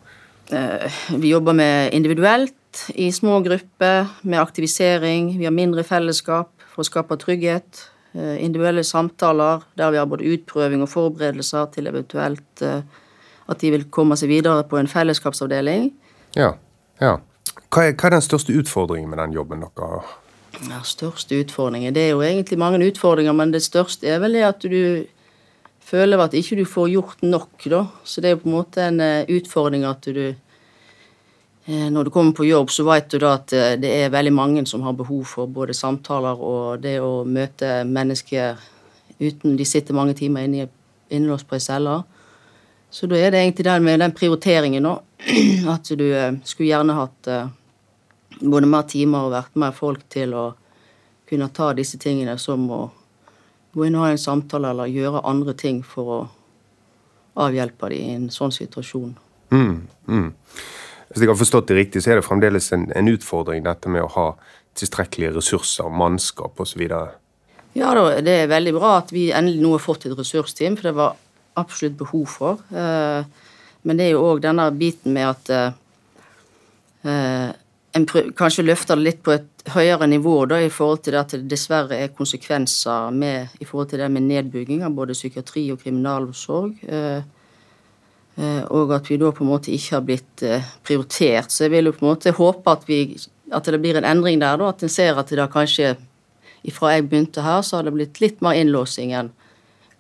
Vi 1.16 1.30
jobber 1.30 1.54
med 1.56 1.94
individuelt, 1.96 2.52
i 2.94 3.12
små 3.12 3.40
grupper, 3.44 4.06
med 4.22 4.40
aktivisering. 4.40 5.32
Vi 5.38 5.46
har 5.46 5.54
mindre 5.54 5.84
fellesskap 5.86 6.50
for 6.72 6.82
å 6.82 6.88
skape 6.88 7.18
trygghet. 7.20 7.84
Eh, 8.14 8.44
Individuelle 8.44 8.84
samtaler 8.84 9.62
der 9.78 9.94
vi 9.94 10.00
har 10.00 10.10
både 10.10 10.26
utprøving 10.34 10.82
og 10.84 10.90
forberedelser 10.92 11.70
til 11.74 11.90
eventuelt 11.90 12.62
eh, 12.62 12.82
at 13.50 13.60
de 13.60 13.70
vil 13.74 13.88
komme 13.92 14.16
seg 14.16 14.30
videre 14.32 14.64
på 14.68 14.78
en 14.78 14.90
fellesskapsavdeling. 14.90 15.90
Ja. 16.38 16.54
ja. 17.02 17.16
Hva, 17.68 17.88
er, 17.88 17.96
hva 17.96 18.08
er 18.08 18.16
den 18.16 18.24
største 18.24 18.54
utfordringen 18.56 19.10
med 19.10 19.20
den 19.20 19.34
jobben 19.36 19.64
dere 19.64 19.90
har? 19.96 20.14
Ja, 20.70 20.78
største 20.86 21.40
utfordringen 21.42 21.94
Det 21.94 22.04
er 22.04 22.12
jo 22.14 22.22
egentlig 22.22 22.58
mange 22.58 22.78
utfordringer, 22.86 23.34
men 23.34 23.50
det 23.52 23.64
største 23.64 24.06
er 24.06 24.20
vel 24.22 24.38
det 24.38 24.44
at 24.46 24.62
du 24.62 25.04
føler 25.84 26.22
at 26.22 26.36
ikke 26.38 26.60
du 26.60 26.64
får 26.68 26.92
gjort 26.94 27.24
nok, 27.26 27.66
da. 27.70 27.82
Så 28.04 28.22
det 28.22 28.30
er 28.30 28.36
jo 28.36 28.44
på 28.44 28.48
en 28.48 28.56
måte 28.56 28.86
en 28.86 29.02
eh, 29.04 29.26
utfordring 29.36 29.84
at 29.88 30.06
du 30.06 30.24
Når 31.66 32.04
du 32.04 32.10
kommer 32.10 32.32
på 32.36 32.44
jobb, 32.44 32.70
så 32.70 32.84
vet 32.84 33.06
du 33.08 33.18
da 33.22 33.38
at 33.38 33.52
eh, 33.56 33.74
det 33.80 33.88
er 33.88 34.12
veldig 34.12 34.32
mange 34.36 34.64
som 34.68 34.82
har 34.84 34.92
behov 34.96 35.24
for 35.24 35.48
både 35.48 35.72
samtaler 35.76 36.40
og 36.44 36.82
det 36.84 36.98
å 37.00 37.22
møte 37.24 37.78
mennesker 37.88 38.60
uten 39.14 39.54
De 39.56 39.64
sitter 39.64 39.94
mange 39.94 40.12
timer 40.18 40.44
inne 40.44 40.66
innelåst 41.08 41.46
på 41.48 41.56
ei 41.56 41.62
celle. 41.62 42.02
Så 42.90 43.06
da 43.08 43.16
er 43.16 43.30
det 43.30 43.40
egentlig 43.40 43.64
den 43.64 43.84
med 43.84 44.00
den 44.00 44.12
prioriteringen, 44.12 44.82
nå, 44.82 44.94
At 45.74 45.88
du 45.88 46.04
eh, 46.12 46.34
skulle 46.44 46.68
gjerne 46.68 46.98
hatt 46.98 47.28
eh, 47.32 47.48
både 48.40 48.68
mer 48.68 48.84
timer 48.90 49.24
og 49.24 49.32
vært 49.32 49.56
mer 49.56 49.72
folk 49.72 50.04
til 50.12 50.34
å 50.36 50.44
kunne 51.30 51.48
ta 51.54 51.72
disse 51.72 51.96
tingene 51.98 52.36
som 52.38 52.66
å 52.70 52.82
gå 53.74 53.86
inn 53.86 53.96
og 53.96 54.04
ha 54.04 54.12
en 54.12 54.20
samtale 54.20 54.74
eller 54.74 54.92
gjøre 54.92 55.24
andre 55.24 55.54
ting 55.56 55.80
for 55.86 56.12
å 56.12 56.20
avhjelpe 57.46 57.88
dem 57.90 57.98
i 57.98 58.16
en 58.18 58.28
sånn 58.30 58.52
situasjon. 58.54 59.14
Mm, 59.54 59.78
mm. 60.06 60.28
Hvis 61.14 61.22
jeg 61.22 61.30
har 61.30 61.38
forstått 61.38 61.68
det 61.70 61.74
riktig, 61.78 62.00
så 62.02 62.10
er 62.10 62.18
det 62.18 62.26
fremdeles 62.26 62.72
en, 62.74 62.88
en 62.90 63.08
utfordring 63.12 63.62
dette 63.62 63.86
med 63.86 64.02
å 64.02 64.10
ha 64.16 64.24
tilstrekkelige 64.74 65.36
ressurser, 65.36 65.86
mannskap 65.94 66.58
osv. 66.58 66.82
Ja 67.78 67.92
det 68.18 68.34
er 68.34 68.50
veldig 68.50 68.72
bra 68.74 68.96
at 68.98 69.12
vi 69.14 69.28
endelig 69.30 69.62
nå 69.62 69.76
har 69.76 69.84
fått 69.84 70.08
et 70.08 70.16
ressursteam, 70.18 70.74
for 70.74 70.88
det 70.88 70.96
var 70.98 71.14
absolutt 71.54 71.94
behov 72.00 72.26
for. 72.30 72.64
Eh, 72.74 73.22
Men 73.84 73.98
det 74.00 74.06
er 74.06 74.14
jo 74.14 74.24
òg 74.24 74.38
denne 74.40 74.64
biten 74.72 75.12
med 75.12 75.28
at 75.28 75.50
eh, 75.52 75.74
eh, 77.04 77.50
en 77.94 78.06
kanskje 78.08 78.64
løfter 78.64 78.96
det 78.96 79.04
litt 79.04 79.20
på 79.22 79.34
et 79.34 79.68
høyere 79.74 80.08
nivå 80.08 80.46
da, 80.48 80.58
i 80.58 80.70
forhold 80.72 81.04
til 81.04 81.18
at 81.20 81.34
det 81.36 81.44
dessverre 81.52 81.98
er 82.00 82.14
konsekvenser 82.16 83.12
med, 83.12 83.52
i 83.60 83.68
forhold 83.68 83.92
til 83.92 84.00
det 84.00 84.08
med 84.10 84.24
nedbygging 84.24 84.82
av 84.82 84.96
både 84.96 85.14
psykiatri 85.14 85.66
og 85.70 85.84
kriminalomsorg. 85.84 86.80
Eh, 88.36 88.64
og 88.74 88.90
at 88.96 89.06
vi 89.10 89.18
da 89.20 89.30
på 89.30 89.44
en 89.44 89.52
måte 89.52 89.70
ikke 89.74 89.94
har 89.94 90.02
blitt 90.06 90.42
eh, 90.42 90.64
prioritert. 90.86 91.52
Så 91.54 91.66
jeg 91.66 91.74
vil 91.76 91.90
jo 91.90 91.94
på 91.94 92.04
en 92.04 92.10
måte 92.10 92.34
håpe 92.34 92.72
at, 92.72 92.86
vi, 92.88 93.16
at 93.54 93.70
det 93.70 93.80
blir 93.82 94.00
en 94.00 94.08
endring 94.08 94.40
der, 94.42 94.58
da. 94.58 94.72
At 94.74 94.82
en 94.82 94.92
ser 94.92 95.20
at 95.20 95.30
det 95.30 95.38
da 95.38 95.46
kanskje 95.50 95.94
ifra 96.64 96.94
jeg 96.94 97.06
begynte 97.10 97.44
her, 97.44 97.62
så 97.62 97.78
har 97.78 97.86
det 97.86 97.94
blitt 97.94 98.20
litt 98.24 98.40
mer 98.42 98.58
innlåsing 98.58 99.12
enn 99.14 99.30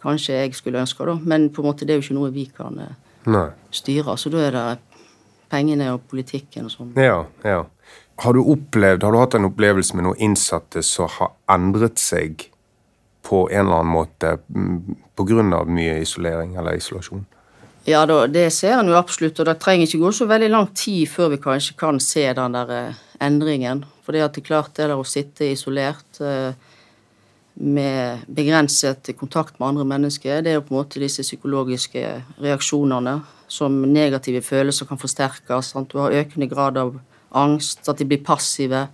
kanskje 0.04 0.40
jeg 0.40 0.56
skulle 0.58 0.82
ønske. 0.82 1.06
da. 1.06 1.14
Men 1.22 1.50
på 1.54 1.62
en 1.62 1.70
måte 1.70 1.86
det 1.86 1.94
er 1.94 2.00
jo 2.00 2.08
ikke 2.08 2.18
noe 2.18 2.32
vi 2.34 2.48
kan 2.50 2.80
eh, 2.82 2.96
Nei. 3.30 3.46
styre. 3.70 4.16
Så 4.18 4.32
da 4.34 4.42
er 4.48 4.56
det 4.56 4.66
pengene 5.52 5.92
og 5.94 6.08
politikken 6.10 6.66
og 6.66 6.74
sånn. 6.74 6.90
Ja, 6.98 7.22
ja. 7.46 7.62
Har 8.22 8.34
du 8.34 8.42
opplevd, 8.42 9.02
har 9.02 9.14
du 9.14 9.18
hatt 9.18 9.34
en 9.34 9.48
opplevelse 9.48 9.96
med 9.98 10.06
noen 10.06 10.20
innsatte 10.22 10.82
som 10.86 11.10
har 11.18 11.32
endret 11.50 11.98
seg 12.02 12.48
på 13.26 13.46
en 13.50 13.64
eller 13.64 13.82
annen 13.82 13.94
måte 13.94 14.36
pga. 14.42 15.00
på 15.14 15.22
grunn 15.28 15.52
av 15.54 15.68
mye 15.70 16.00
isolering 16.02 16.56
eller 16.58 16.74
isolasjon? 16.74 17.22
Ja, 17.84 18.06
det 18.08 18.46
ser 18.56 18.78
en 18.78 18.88
jo 18.88 18.96
absolutt, 18.96 19.36
og 19.42 19.44
det 19.44 19.58
trenger 19.60 19.84
ikke 19.84 19.98
gå 20.00 20.10
så 20.16 20.24
veldig 20.24 20.46
lang 20.48 20.70
tid 20.72 21.04
før 21.12 21.34
vi 21.34 21.38
kanskje 21.44 21.74
kan 21.76 21.98
se 22.00 22.22
den 22.32 22.54
der 22.56 22.70
eh, 22.72 23.02
endringen. 23.20 23.82
For 24.00 24.16
det 24.16 24.22
at 24.24 24.36
det 24.36 24.40
er 24.40 24.46
klart 24.46 24.72
det 24.78 24.86
der 24.88 24.96
å 24.96 25.04
sitte 25.04 25.50
isolert 25.52 26.20
eh, 26.24 26.56
med 27.60 28.22
begrenset 28.24 29.12
kontakt 29.18 29.58
med 29.58 29.68
andre 29.68 29.84
mennesker, 29.90 30.40
det 30.40 30.54
er 30.54 30.56
jo 30.56 30.64
på 30.64 30.72
en 30.72 30.78
måte 30.78 31.02
disse 31.02 31.26
psykologiske 31.26 32.06
reaksjonene 32.40 33.18
som 33.52 33.76
negative 33.84 34.40
følelser 34.42 34.88
kan 34.88 35.02
forsterkes. 35.04 35.74
Sant? 35.74 35.92
Du 35.92 36.00
har 36.00 36.16
økende 36.16 36.48
grad 36.48 36.80
av 36.80 36.96
angst, 37.36 37.84
at 37.84 38.00
de 38.00 38.08
blir 38.08 38.24
passive, 38.24 38.86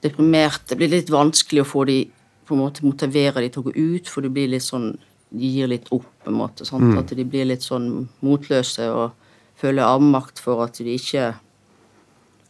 deprimerte. 0.00 0.72
Det 0.72 0.80
blir 0.80 0.94
litt 0.96 1.12
vanskelig 1.12 1.66
å 1.66 1.68
få 1.68 1.84
de 1.92 2.00
på 2.48 2.56
en 2.56 2.64
måte 2.64 2.88
motivere 2.88 3.44
de 3.44 3.52
til 3.52 3.60
å 3.60 3.68
gå 3.68 3.76
ut, 3.76 4.08
for 4.08 4.24
du 4.24 4.32
blir 4.32 4.48
litt 4.56 4.64
sånn 4.64 4.94
gir 5.30 5.70
litt 5.70 5.88
opp, 5.94 6.08
på 6.24 6.30
en 6.32 6.38
måte. 6.40 6.66
Mm. 6.66 6.98
At 6.98 7.14
de 7.16 7.24
blir 7.24 7.48
litt 7.48 7.64
sånn 7.64 8.08
motløse 8.26 8.88
og 8.90 9.12
føler 9.60 9.86
avmakt 9.86 10.42
for 10.42 10.64
at 10.64 10.80
de 10.80 10.96
ikke 10.96 11.32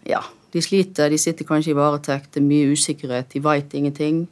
Ja, 0.09 0.23
de 0.55 0.62
sliter. 0.64 1.11
De 1.12 1.19
sitter 1.21 1.45
kanskje 1.45 1.75
i 1.75 1.77
varetekt, 1.77 2.33
det 2.35 2.40
er 2.40 2.47
mye 2.47 2.71
usikkerhet, 2.73 3.29
de 3.35 3.43
veit 3.45 3.75
ingenting. 3.77 4.25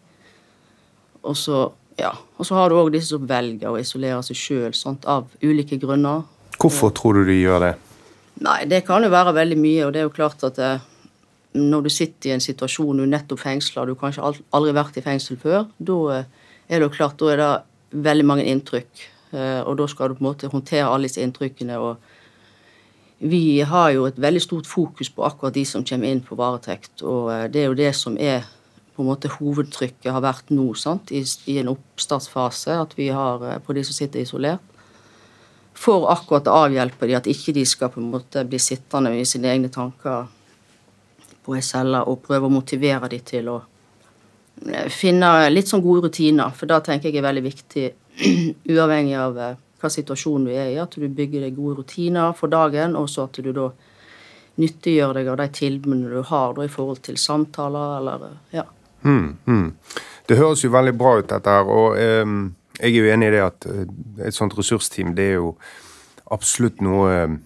Og 1.23 1.37
så 1.37 1.67
ja, 1.99 2.13
og 2.39 2.47
så 2.47 2.55
har 2.55 2.71
du 2.71 2.79
òg 2.79 2.93
disse 2.95 3.11
som 3.11 3.27
velger 3.27 3.73
å 3.73 3.79
isolere 3.81 4.23
seg 4.23 4.39
sjøl 4.39 4.75
av 5.11 5.27
ulike 5.43 5.77
grunner. 5.83 6.23
Hvorfor 6.59 6.93
tror 6.95 7.19
du 7.19 7.25
de 7.27 7.41
gjør 7.41 7.65
det? 7.67 7.73
Nei, 8.47 8.61
det 8.71 8.85
kan 8.87 9.03
jo 9.03 9.11
være 9.11 9.35
veldig 9.35 9.59
mye, 9.59 9.87
og 9.87 9.95
det 9.95 10.01
er 10.01 10.07
jo 10.07 10.15
klart 10.15 10.45
at 10.47 10.59
det, 10.61 10.71
når 11.59 11.89
du 11.89 11.91
sitter 11.91 12.31
i 12.31 12.35
en 12.37 12.45
situasjon 12.45 13.03
du 13.03 13.07
nettopp 13.11 13.43
fengsla, 13.43 13.83
du 13.83 13.97
har 13.97 14.03
kanskje 14.05 14.45
aldri 14.55 14.77
vært 14.77 15.01
i 15.01 15.03
fengsel 15.03 15.41
før, 15.43 15.67
da 15.79 15.99
eh, 16.15 16.29
er 16.69 16.79
det 16.79 16.87
jo 16.87 16.95
klart, 16.95 17.19
da 17.19 17.33
er 17.33 17.43
det 17.43 17.51
veldig 17.91 18.27
mange 18.27 18.47
inntrykk. 18.49 19.05
Eh, 19.33 19.61
og 19.63 19.77
da 19.81 19.87
skal 19.91 20.11
du 20.11 20.19
på 20.19 20.25
en 20.25 20.31
måte 20.31 20.53
håndtere 20.53 20.89
alle 20.89 21.09
disse 21.09 21.23
inntrykkene. 21.25 21.79
og 21.79 21.97
vi 23.19 23.61
har 23.67 23.91
jo 23.91 24.05
et 24.07 24.19
veldig 24.21 24.41
stort 24.43 24.67
fokus 24.67 25.09
på 25.11 25.25
akkurat 25.27 25.55
de 25.55 25.65
som 25.67 25.85
kommer 25.85 26.07
inn 26.07 26.21
på 26.23 26.37
varetekt, 26.39 27.03
og 27.03 27.33
eh, 27.33 27.49
det 27.51 27.63
er 27.63 27.67
jo 27.67 27.75
det 27.75 27.95
som 27.97 28.17
er 28.19 28.47
på 28.95 29.03
en 29.03 29.09
måte 29.11 29.31
hovedtrykket 29.31 30.11
har 30.11 30.23
vært 30.23 30.51
nå, 30.51 30.73
sant, 30.75 31.11
i, 31.11 31.25
i 31.47 31.59
en 31.59 31.71
oppstartsfase, 31.71 32.79
at 32.79 32.95
vi 32.99 33.09
har 33.15 33.43
eh, 33.47 33.59
på 33.63 33.75
de 33.75 33.85
som 33.87 33.95
sitter 33.95 34.23
isolert. 34.23 34.63
For 35.79 36.09
akkurat 36.11 36.49
å 36.51 36.57
avhjelpe 36.65 37.07
de, 37.07 37.15
at 37.15 37.27
ikke 37.31 37.55
de 37.55 37.63
skal 37.67 37.93
på 37.95 38.01
en 38.03 38.11
måte 38.11 38.43
bli 38.47 38.59
sittende 38.59 39.13
i 39.15 39.27
sine 39.27 39.51
egne 39.53 39.71
tanker 39.71 40.27
på 41.47 41.55
ei 41.55 41.63
celle, 41.63 42.05
og 42.07 42.23
prøve 42.27 42.47
å 42.47 42.55
motivere 42.55 43.11
de 43.11 43.21
til 43.23 43.51
å 43.51 43.61
finne 44.93 45.31
litt 45.53 45.71
sånn 45.71 45.85
gode 45.85 46.09
rutiner, 46.09 46.53
for 46.57 46.71
da 46.71 46.81
tenker 46.85 47.11
jeg 47.11 47.21
er 47.21 47.29
veldig 47.29 47.45
viktig, 47.45 47.87
uavhengig 48.75 49.17
av 49.19 49.39
eh, 49.39 49.57
hva 49.79 49.91
situasjon 49.93 50.49
du 50.49 50.53
er 50.55 50.73
i, 50.73 50.81
at 50.83 50.97
du 50.99 51.07
bygger 51.07 51.47
deg 51.47 51.57
gode 51.57 51.83
rutiner 51.83 52.35
for 52.37 52.51
dagen, 52.51 52.97
og 52.99 53.09
så 53.11 53.29
at 53.29 53.39
du 53.43 53.53
da 53.55 53.71
nyttiggjør 54.59 55.15
deg 55.15 55.31
av 55.31 55.39
de 55.39 55.49
tilbudene 55.55 56.11
du 56.11 56.23
har 56.27 56.55
da, 56.57 56.67
i 56.67 56.73
forhold 56.73 57.03
til 57.07 57.19
samtaler 57.21 57.99
eller 58.01 58.31
ja. 58.51 58.67
Mm, 59.07 59.37
mm. 59.47 59.67
Det 60.29 60.37
høres 60.37 60.65
jo 60.65 60.73
veldig 60.75 60.95
bra 60.99 61.19
ut, 61.21 61.29
dette 61.31 61.53
her. 61.55 61.69
Og 61.71 61.95
eh, 62.03 62.25
jeg 62.79 62.95
er 62.95 62.97
jo 62.99 63.13
enig 63.13 63.29
i 63.31 63.35
det 63.37 63.45
at 63.45 63.69
eh, 63.71 63.85
et 64.27 64.35
sånt 64.35 64.57
ressursteam, 64.59 65.15
det 65.15 65.31
er 65.33 65.39
jo 65.39 65.53
absolutt 66.35 66.83
noe 66.85 67.13
eh, 67.15 67.39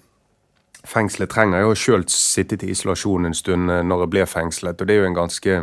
fengselet 0.89 1.31
trenger. 1.31 1.61
Jeg 1.61 1.71
har 1.71 1.81
sjøl 1.85 2.09
sittet 2.11 2.65
i 2.65 2.73
isolasjon 2.73 3.29
en 3.29 3.37
stund 3.37 3.71
eh, 3.71 3.85
når 3.87 4.07
jeg 4.07 4.13
ble 4.15 4.27
fengslet, 4.29 4.81
og 4.81 4.89
det 4.89 4.97
er 4.97 5.05
jo 5.05 5.11
en 5.11 5.21
ganske 5.21 5.61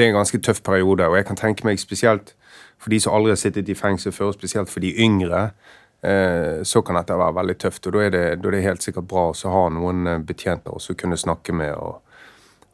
det 0.00 0.06
er 0.06 0.14
en 0.14 0.20
ganske 0.22 0.40
tøff 0.40 0.62
periode. 0.64 1.04
Og 1.04 1.18
jeg 1.18 1.28
kan 1.28 1.36
tenke 1.36 1.66
meg 1.68 1.80
spesielt 1.80 2.32
for 2.80 2.92
de 2.92 3.00
som 3.00 3.14
aldri 3.14 3.34
har 3.34 3.40
sittet 3.40 3.68
i 3.68 3.76
fengsel 3.76 4.14
før, 4.16 4.32
spesielt 4.32 4.70
for 4.72 4.80
de 4.80 4.94
yngre, 5.04 5.50
eh, 6.02 6.62
så 6.64 6.80
kan 6.80 6.96
dette 6.96 7.18
være 7.20 7.36
veldig 7.36 7.56
tøft. 7.60 7.86
Og 7.86 7.96
da 7.96 8.06
er 8.06 8.14
det, 8.14 8.22
da 8.40 8.48
er 8.48 8.56
det 8.56 8.62
helt 8.64 8.86
sikkert 8.86 9.08
bra 9.10 9.26
å 9.30 9.52
ha 9.52 9.64
noen 9.76 10.06
eh, 10.08 10.22
betjenter 10.24 10.72
å 10.72 10.96
kunne 10.96 11.20
snakke 11.20 11.56
med. 11.56 11.74
og 11.76 12.00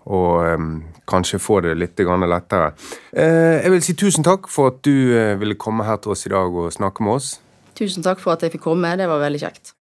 og 0.06 0.54
um, 0.54 0.84
kanskje 1.10 1.40
få 1.42 1.56
det 1.64 1.72
litt 1.74 1.98
lettere. 1.98 2.68
Uh, 3.10 3.58
jeg 3.58 3.72
vil 3.72 3.82
si 3.82 3.94
tusen 3.98 4.22
takk 4.22 4.46
for 4.46 4.70
at 4.70 4.78
du 4.86 5.10
uh, 5.10 5.34
ville 5.40 5.58
komme 5.58 5.82
her 5.82 5.96
til 5.96 6.14
oss 6.14 6.26
i 6.26 6.30
dag 6.30 6.46
og 6.46 6.70
snakke 6.70 7.02
med 7.02 7.18
oss. 7.18 7.40
Tusen 7.74 8.06
takk 8.06 8.22
for 8.22 8.36
at 8.36 8.42
jeg 8.46 8.54
fikk 8.54 8.68
komme, 8.70 8.94
det 8.96 9.08
var 9.10 9.18
veldig 9.18 9.42
kjekt. 9.42 9.75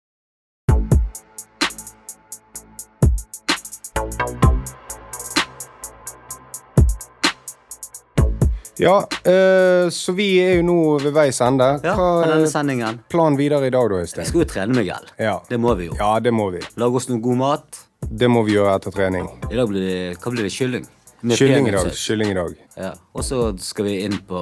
Ja, 8.81 8.97
øh, 9.31 9.91
så 9.95 10.13
vi 10.17 10.27
er 10.43 10.57
jo 10.59 10.65
nå 10.67 10.77
ved 11.03 11.13
veis 11.15 11.39
ende. 11.45 11.69
Ja, 11.85 11.95
Hva 11.95 12.09
på 12.25 12.31
denne 12.33 12.49
sendingen. 12.51 13.01
planen 13.13 13.39
videre 13.39 13.69
i 13.69 13.71
dag, 13.75 13.87
da, 13.93 14.01
Øystein? 14.03 14.25
Vi 14.25 14.33
skal 14.33 14.43
jo 14.43 14.49
trene 14.51 14.75
Miguel. 14.75 15.07
Ja. 15.19 15.37
Det 15.49 15.61
må 15.63 15.75
vi 15.79 15.87
jo. 15.91 15.95
ja, 16.01 16.19
det 16.21 16.33
må 16.35 16.49
vi. 16.51 16.63
Lage 16.81 16.99
oss 17.01 17.09
noe 17.13 17.23
god 17.23 17.39
mat. 17.39 17.81
Det 18.05 18.29
må 18.29 18.43
vi 18.45 18.57
gjøre 18.57 18.75
etter 18.77 18.93
trening. 18.95 19.29
I 19.51 19.57
dag 19.57 19.71
blir 19.71 19.87
det, 19.87 20.19
hva 20.21 20.33
blir 20.35 20.49
det? 20.49 20.53
Kylling? 20.53 20.85
Kylling 21.25 21.69
i 21.71 21.73
dag. 21.73 21.87
Kylling 21.97 22.35
i 22.35 22.37
dag. 22.37 22.57
Ja. 22.77 22.91
Og 23.15 23.25
så 23.25 23.39
skal 23.63 23.87
vi 23.89 23.95
inn 24.05 24.19
på 24.29 24.41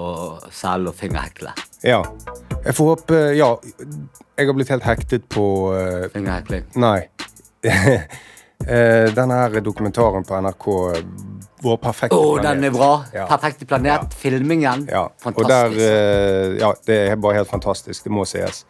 cellen 0.51 0.89
og 0.91 0.97
fingerhekle. 0.99 1.53
Ja. 1.87 2.01
Jeg 2.65 2.75
får 2.79 2.89
håpe 2.93 3.21
Ja, 3.37 3.53
jeg 4.39 4.49
har 4.49 4.57
blitt 4.57 4.71
helt 4.73 4.87
hektet 4.87 5.29
på 5.31 5.45
uh, 5.77 6.09
Fingerhekling. 6.15 6.65
Nei. 6.81 7.01
Eh, 8.63 9.09
Denne 9.11 9.35
her 9.41 9.57
dokumentaren 9.59 10.23
på 10.23 10.37
NRK, 10.39 10.67
Vår 11.63 11.77
perfekte 11.79 12.17
oh, 12.17 12.35
planet. 12.41 12.59
den 12.59 12.65
er 12.65 12.75
bra! 12.75 12.91
Ja. 13.15 13.27
Perfekte 13.31 13.67
planet. 13.67 14.15
Filmingen. 14.19 14.89
Ja, 14.91 15.07
og 15.31 15.45
der 15.49 15.77
eh, 15.79 16.59
Ja, 16.59 16.73
det 16.87 16.99
er 17.13 17.17
bare 17.23 17.39
helt 17.39 17.51
fantastisk. 17.51 18.05
Det 18.05 18.13
må 18.13 18.25
sies. 18.27 18.65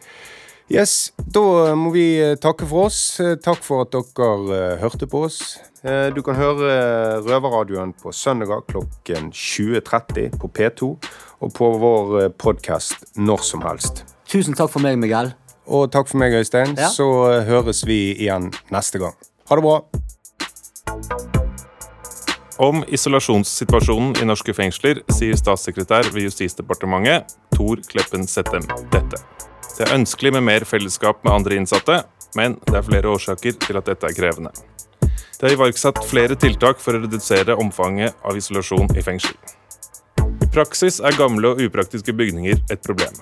Yes, 0.71 1.11
da 1.17 1.73
må 1.75 1.89
vi 1.95 2.05
eh, 2.21 2.35
takke 2.41 2.67
for 2.69 2.87
oss. 2.91 3.19
Eh, 3.19 3.33
Takk 3.41 3.65
for 3.65 3.83
at 3.83 3.93
dere 3.93 4.77
hørte 4.81 5.09
på 5.09 5.25
oss. 5.27 5.41
Du 5.83 6.21
kan 6.23 6.37
høre 6.39 7.19
Røverradioen 7.25 7.89
på 7.99 8.13
søndager 8.15 8.61
klokken 8.69 9.33
20.30 9.35 10.37
på 10.39 10.47
P2 10.47 10.93
og 11.43 11.51
på 11.57 11.71
vår 11.81 12.29
podkast 12.39 13.03
når 13.19 13.43
som 13.43 13.65
helst. 13.67 14.05
Tusen 14.31 14.55
takk 14.55 14.71
for 14.71 14.79
meg, 14.85 14.95
Miguel. 15.01 15.33
Og 15.67 15.91
takk 15.91 16.07
for 16.07 16.23
meg, 16.23 16.39
Øystein. 16.39 16.77
Ja. 16.79 16.87
Så 16.87 17.09
høres 17.49 17.83
vi 17.83 18.13
igjen 18.15 18.53
neste 18.71 19.03
gang. 19.03 19.19
Ha 19.51 19.59
det 19.59 19.67
bra. 19.67 21.42
Om 22.57 22.83
isolasjonssituasjonen 22.87 24.13
i 24.21 24.25
norske 24.29 24.53
fengsler 24.53 24.99
sier 25.13 25.37
statssekretær 25.39 26.05
ved 26.13 26.27
Justisdepartementet 26.27 27.33
Tor 27.55 27.81
Kleppen 27.89 28.27
Settem 28.29 28.67
dette. 28.93 29.17
Det 29.73 29.87
er 29.87 29.95
ønskelig 29.95 30.35
med 30.35 30.45
mer 30.45 30.65
fellesskap 30.69 31.23
med 31.25 31.33
andre 31.33 31.57
innsatte, 31.57 32.03
men 32.37 32.59
det 32.67 32.77
er 32.77 32.85
flere 32.85 33.09
årsaker 33.09 33.57
til 33.57 33.79
at 33.79 33.89
dette 33.89 34.05
er 34.05 34.17
krevende. 34.17 34.53
Det 35.01 35.49
er 35.49 35.55
iverksatt 35.57 36.03
flere 36.05 36.37
tiltak 36.37 36.77
for 36.79 36.93
å 36.93 37.01
redusere 37.01 37.57
omfanget 37.57 38.13
av 38.21 38.37
isolasjon 38.37 38.93
i 38.93 39.01
fengsel. 39.01 39.33
I 40.21 40.51
praksis 40.53 41.01
er 41.01 41.17
gamle 41.17 41.55
og 41.55 41.65
upraktiske 41.65 42.13
bygninger 42.13 42.61
et 42.69 42.85
problem. 42.85 43.17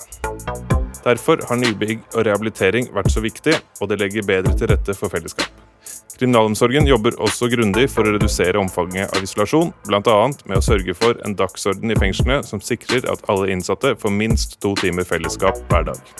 Derfor 1.01 1.41
har 1.49 1.57
nybygg 1.57 2.03
og 2.13 2.25
rehabilitering 2.27 2.91
vært 2.93 3.11
så 3.13 3.23
viktig, 3.23 3.57
og 3.81 3.89
det 3.89 3.99
legger 4.01 4.27
bedre 4.27 4.53
til 4.57 4.69
rette 4.69 4.95
for 4.97 5.13
fellesskap. 5.13 5.49
Kriminalomsorgen 6.21 6.85
jobber 6.85 7.15
også 7.25 7.47
grundig 7.49 7.87
for 7.89 8.05
å 8.05 8.11
redusere 8.13 8.59
omfanget 8.61 9.09
av 9.09 9.23
isolasjon, 9.25 9.71
bl.a. 9.87 10.17
med 10.45 10.59
å 10.59 10.61
sørge 10.61 10.93
for 10.93 11.17
en 11.25 11.33
dagsorden 11.37 11.89
i 11.89 11.97
fengslene 11.97 12.43
som 12.45 12.61
sikrer 12.61 13.07
at 13.09 13.23
alle 13.31 13.49
innsatte 13.49 13.95
får 13.97 14.13
minst 14.13 14.59
to 14.61 14.75
timer 14.77 15.07
fellesskap 15.07 15.57
hver 15.71 15.89
dag. 15.89 16.11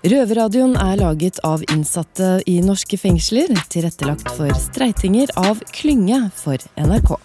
Røverradioen 0.00 0.78
er 0.80 0.94
laget 0.96 1.42
av 1.44 1.60
innsatte 1.66 2.38
i 2.48 2.60
norske 2.64 2.96
fengsler, 2.96 3.50
tilrettelagt 3.68 4.30
for 4.38 4.54
streitinger 4.56 5.34
av 5.36 5.60
Klynge 5.74 6.22
for 6.38 6.56
NRK. 6.78 7.18